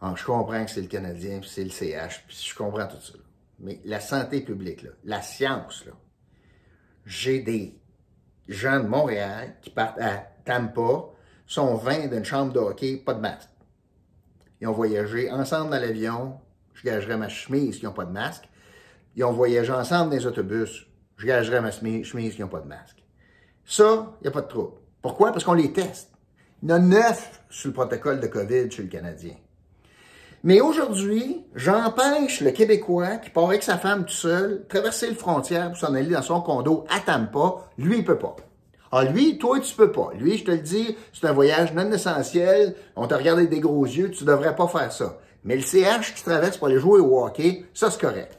Ah, 0.00 0.14
je 0.16 0.24
comprends 0.24 0.64
que 0.64 0.70
c'est 0.72 0.82
le 0.82 0.88
Canadien, 0.88 1.38
puis 1.38 1.48
c'est 1.48 1.64
le 1.64 1.70
CH, 1.70 2.24
puis 2.26 2.36
je 2.50 2.54
comprends 2.56 2.88
tout 2.88 3.00
ça. 3.00 3.14
Mais 3.60 3.80
la 3.84 4.00
santé 4.00 4.40
publique, 4.40 4.82
là, 4.82 4.90
la 5.04 5.22
science, 5.22 5.86
là, 5.86 5.92
j'ai 7.06 7.38
des 7.40 7.78
gens 8.48 8.80
de 8.80 8.88
Montréal 8.88 9.54
qui 9.62 9.70
partent 9.70 10.00
à 10.00 10.16
Tampa, 10.44 11.12
sont 11.46 11.74
20 11.76 12.08
d'une 12.08 12.24
chambre 12.24 12.52
de 12.52 12.58
hockey, 12.58 12.96
pas 12.96 13.14
de 13.14 13.20
masque. 13.20 13.48
Ils 14.60 14.66
ont 14.66 14.72
voyagé 14.72 15.30
ensemble 15.30 15.70
dans 15.70 15.80
l'avion, 15.80 16.38
je 16.74 16.82
gagerais 16.82 17.16
ma 17.16 17.28
chemise 17.28 17.78
qui 17.78 17.84
n'ont 17.84 17.92
pas 17.92 18.04
de 18.04 18.12
masque. 18.12 18.48
Ils 19.14 19.24
ont 19.24 19.32
voyagé 19.32 19.72
ensemble 19.72 20.10
dans 20.10 20.16
les 20.16 20.26
autobus, 20.26 20.86
je 21.16 21.26
gagerais 21.26 21.60
ma 21.60 21.70
chemise 21.70 22.34
qui 22.34 22.40
n'ont 22.40 22.48
pas 22.48 22.60
de 22.60 22.68
masque. 22.68 23.02
Ça, 23.64 24.14
il 24.20 24.24
n'y 24.24 24.28
a 24.28 24.30
pas 24.30 24.42
de 24.42 24.48
trouble. 24.48 24.76
Pourquoi? 25.02 25.32
Parce 25.32 25.44
qu'on 25.44 25.54
les 25.54 25.72
teste. 25.72 26.10
Il 26.62 26.70
y 26.70 26.72
en 26.72 26.76
a 26.76 26.78
neuf 26.78 27.42
sur 27.50 27.68
le 27.68 27.74
protocole 27.74 28.20
de 28.20 28.26
COVID 28.26 28.70
chez 28.70 28.82
le 28.82 28.88
Canadien. 28.88 29.34
Mais 30.42 30.60
aujourd'hui, 30.60 31.44
j'empêche 31.54 32.40
le 32.40 32.50
Québécois 32.50 33.16
qui 33.16 33.30
part 33.30 33.46
avec 33.46 33.62
sa 33.62 33.78
femme 33.78 34.04
tout 34.04 34.12
seul 34.12 34.64
traverser 34.68 35.08
le 35.08 35.16
frontière 35.16 35.68
pour 35.68 35.76
s'en 35.76 35.94
aller 35.94 36.10
dans 36.10 36.22
son 36.22 36.40
condo 36.40 36.84
à 36.88 37.00
Tampa. 37.00 37.68
Lui, 37.78 37.98
il 37.98 38.04
peut 38.04 38.18
pas. 38.18 38.36
Ah, 38.98 39.04
lui, 39.04 39.36
toi, 39.36 39.60
tu 39.60 39.74
peux 39.74 39.92
pas. 39.92 40.08
Lui, 40.18 40.38
je 40.38 40.44
te 40.44 40.50
le 40.50 40.56
dis, 40.56 40.96
c'est 41.12 41.26
un 41.26 41.32
voyage 41.34 41.74
non 41.74 41.92
essentiel. 41.92 42.74
On 42.96 43.06
t'a 43.06 43.18
regardé 43.18 43.46
des 43.46 43.60
gros 43.60 43.84
yeux, 43.84 44.10
tu 44.10 44.24
devrais 44.24 44.56
pas 44.56 44.68
faire 44.68 44.90
ça. 44.90 45.18
Mais 45.44 45.54
le 45.54 45.60
CH 45.60 46.14
qui 46.14 46.22
traverse 46.22 46.56
pour 46.56 46.68
aller 46.68 46.78
jouer 46.78 47.00
au 47.00 47.22
hockey, 47.22 47.66
ça, 47.74 47.90
c'est 47.90 48.00
correct. 48.00 48.38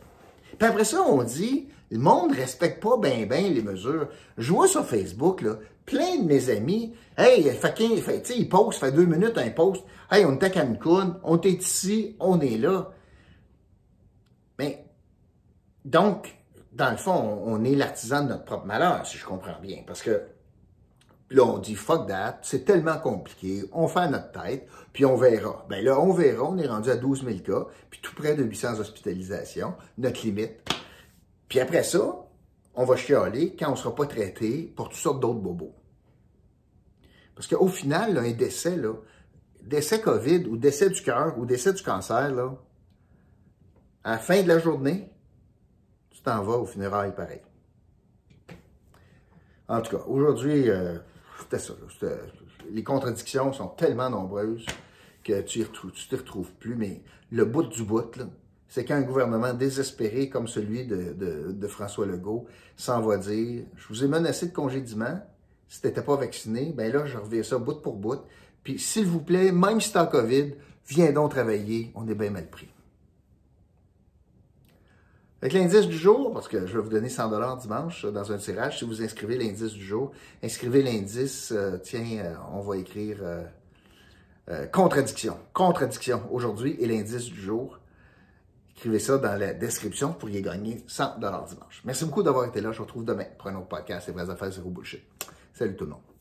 Puis 0.57 0.67
après 0.67 0.83
ça, 0.83 1.03
on 1.03 1.21
dit, 1.21 1.67
Le 1.91 1.99
monde 1.99 2.31
respecte 2.31 2.81
pas 2.81 2.97
bien 2.97 3.27
ben 3.27 3.53
les 3.53 3.61
mesures. 3.61 4.07
Je 4.39 4.51
vois 4.51 4.67
sur 4.67 4.83
Facebook, 4.83 5.41
là, 5.41 5.57
plein 5.85 6.17
de 6.17 6.23
mes 6.23 6.49
amis, 6.49 6.95
hey, 7.19 7.43
fait, 7.43 7.77
fait, 8.01 8.25
sais, 8.25 8.37
ils 8.39 8.49
postent, 8.49 8.79
fait 8.79 8.91
deux 8.91 9.05
minutes 9.05 9.37
un 9.37 9.51
post, 9.51 9.83
hey, 10.11 10.25
on 10.25 10.39
est 10.39 10.43
à 10.43 10.49
Cancun, 10.49 11.19
on 11.23 11.39
est 11.39 11.61
ici, 11.61 12.15
on 12.19 12.41
est 12.41 12.57
là. 12.57 12.91
Mais, 14.57 14.87
donc, 15.85 16.35
dans 16.73 16.89
le 16.89 16.97
fond, 16.97 17.43
on 17.45 17.63
est 17.63 17.75
l'artisan 17.75 18.23
de 18.23 18.29
notre 18.29 18.45
propre 18.45 18.65
malheur, 18.65 19.05
si 19.05 19.19
je 19.19 19.25
comprends 19.25 19.59
bien. 19.61 19.83
Parce 19.85 20.01
que 20.01 20.19
là, 21.29 21.43
on 21.43 21.57
dit 21.57 21.75
fuck 21.75 22.07
that, 22.07 22.39
c'est 22.41 22.65
tellement 22.65 22.97
compliqué, 22.97 23.63
on 23.71 23.87
fait 23.87 24.09
notre 24.09 24.31
tête, 24.31 24.67
puis 24.93 25.05
on 25.05 25.15
verra. 25.15 25.65
Ben 25.69 25.83
là, 25.83 25.99
on 25.99 26.13
verra, 26.13 26.43
on 26.43 26.57
est 26.57 26.67
rendu 26.67 26.89
à 26.89 26.95
12 26.95 27.25
000 27.25 27.39
cas, 27.39 27.67
puis 27.89 27.99
tout 28.01 28.15
près 28.15 28.35
de 28.35 28.43
800 28.43 28.79
hospitalisations, 28.79 29.73
notre 29.97 30.25
limite. 30.25 30.61
Puis 31.49 31.59
après 31.59 31.83
ça, 31.83 32.15
on 32.75 32.85
va 32.85 32.95
chialer 32.95 33.55
quand 33.57 33.67
on 33.69 33.71
ne 33.71 33.75
sera 33.75 33.95
pas 33.95 34.05
traité 34.05 34.71
pour 34.75 34.89
toutes 34.89 34.99
sortes 34.99 35.19
d'autres 35.19 35.39
bobos. 35.39 35.73
Parce 37.35 37.47
qu'au 37.47 37.67
final, 37.67 38.17
un 38.17 38.31
décès, 38.31 38.75
là, 38.75 38.93
décès 39.61 40.01
COVID 40.01 40.45
ou 40.47 40.57
décès 40.57 40.89
du 40.89 41.01
cœur 41.01 41.37
ou 41.37 41.45
décès 41.45 41.73
du 41.73 41.83
cancer, 41.83 42.33
là, 42.33 42.55
à 44.03 44.11
la 44.11 44.17
fin 44.17 44.41
de 44.41 44.47
la 44.47 44.59
journée, 44.59 45.11
tu 46.11 46.21
t'en 46.21 46.41
vas 46.43 46.57
au 46.57 46.65
funérailles 46.65 47.13
pareil. 47.13 47.41
En 49.67 49.81
tout 49.81 49.97
cas, 49.97 50.03
aujourd'hui, 50.07 50.69
euh, 50.69 50.97
c'était 51.49 51.63
ça. 51.63 51.73
les 52.71 52.83
contradictions 52.83 53.53
sont 53.53 53.67
tellement 53.67 54.10
nombreuses 54.10 54.65
que 55.23 55.41
tu 55.41 55.60
ne 55.60 55.65
te 55.65 56.15
retrouves 56.15 56.51
plus. 56.53 56.75
Mais 56.75 57.01
le 57.31 57.45
bout 57.45 57.63
du 57.63 57.83
bout, 57.83 58.19
c'est 58.67 58.86
qu'un 58.86 59.01
gouvernement 59.01 59.53
désespéré 59.53 60.29
comme 60.29 60.47
celui 60.47 60.86
de, 60.86 61.67
François 61.67 62.05
Legault 62.05 62.47
s'en 62.75 63.01
va 63.01 63.17
dire 63.17 63.65
Je 63.75 63.88
vous 63.88 64.03
ai 64.03 64.07
menacé 64.07 64.47
de 64.47 64.53
congédiement. 64.53 65.21
Si 65.69 65.81
tu 65.81 65.88
n'étais 65.88 66.01
pas 66.01 66.15
vacciné, 66.15 66.73
ben 66.75 66.91
là, 66.91 67.05
je 67.05 67.17
reviens 67.17 67.43
ça 67.43 67.57
bout 67.57 67.81
pour 67.81 67.97
bout. 67.97 68.21
Puis, 68.63 68.79
s'il 68.79 69.05
vous 69.05 69.21
plaît, 69.21 69.51
même 69.51 69.81
si 69.81 69.97
en 69.97 70.05
COVID, 70.05 70.53
viens 70.88 71.12
donc 71.12 71.31
travailler. 71.31 71.91
On 71.95 72.07
est 72.07 72.15
bien 72.15 72.29
mal 72.29 72.49
pris. 72.49 72.69
Avec 75.47 75.62
l'indice 75.62 75.88
du 75.88 75.97
jour, 75.97 76.33
parce 76.33 76.49
que 76.49 76.67
je 76.67 76.73
vais 76.73 76.83
vous 76.83 76.89
donner 76.89 77.07
100 77.07 77.29
dollars 77.29 77.55
dimanche 77.55 78.03
euh, 78.03 78.12
dans 78.12 78.33
un 78.33 78.38
tirage, 78.38 78.79
si 78.79 78.83
vous 78.83 79.01
inscrivez 79.01 79.38
l'indice 79.38 79.71
du 79.71 79.86
jour, 79.86 80.12
inscrivez 80.43 80.83
l'indice, 80.83 81.53
euh, 81.55 81.77
tiens, 81.81 82.19
euh, 82.19 82.36
on 82.51 82.60
va 82.60 82.75
écrire 82.75 83.19
contradiction, 84.73 85.38
contradiction 85.53 86.21
aujourd'hui 86.31 86.75
et 86.81 86.86
l'indice 86.86 87.27
du 87.27 87.39
jour. 87.39 87.79
Écrivez 88.75 88.99
ça 88.99 89.17
dans 89.19 89.39
la 89.39 89.53
description, 89.53 90.10
vous 90.10 90.15
pourriez 90.15 90.41
gagner 90.41 90.83
100 90.86 91.19
dollars 91.19 91.45
dimanche. 91.45 91.81
Merci 91.86 92.03
beaucoup 92.03 92.23
d'avoir 92.23 92.43
été 92.43 92.60
là, 92.60 92.73
je 92.73 92.79
vous 92.79 92.83
retrouve 92.83 93.05
demain 93.05 93.27
pour 93.38 93.47
un 93.47 93.55
autre 93.55 93.69
podcast, 93.69 94.03
c'est 94.05 94.12
vraies 94.12 94.29
affaires, 94.29 94.51
zéro 94.51 94.69
bullshit. 94.69 95.01
Salut 95.53 95.77
tout 95.77 95.86
le 95.86 95.91
monde. 95.91 96.16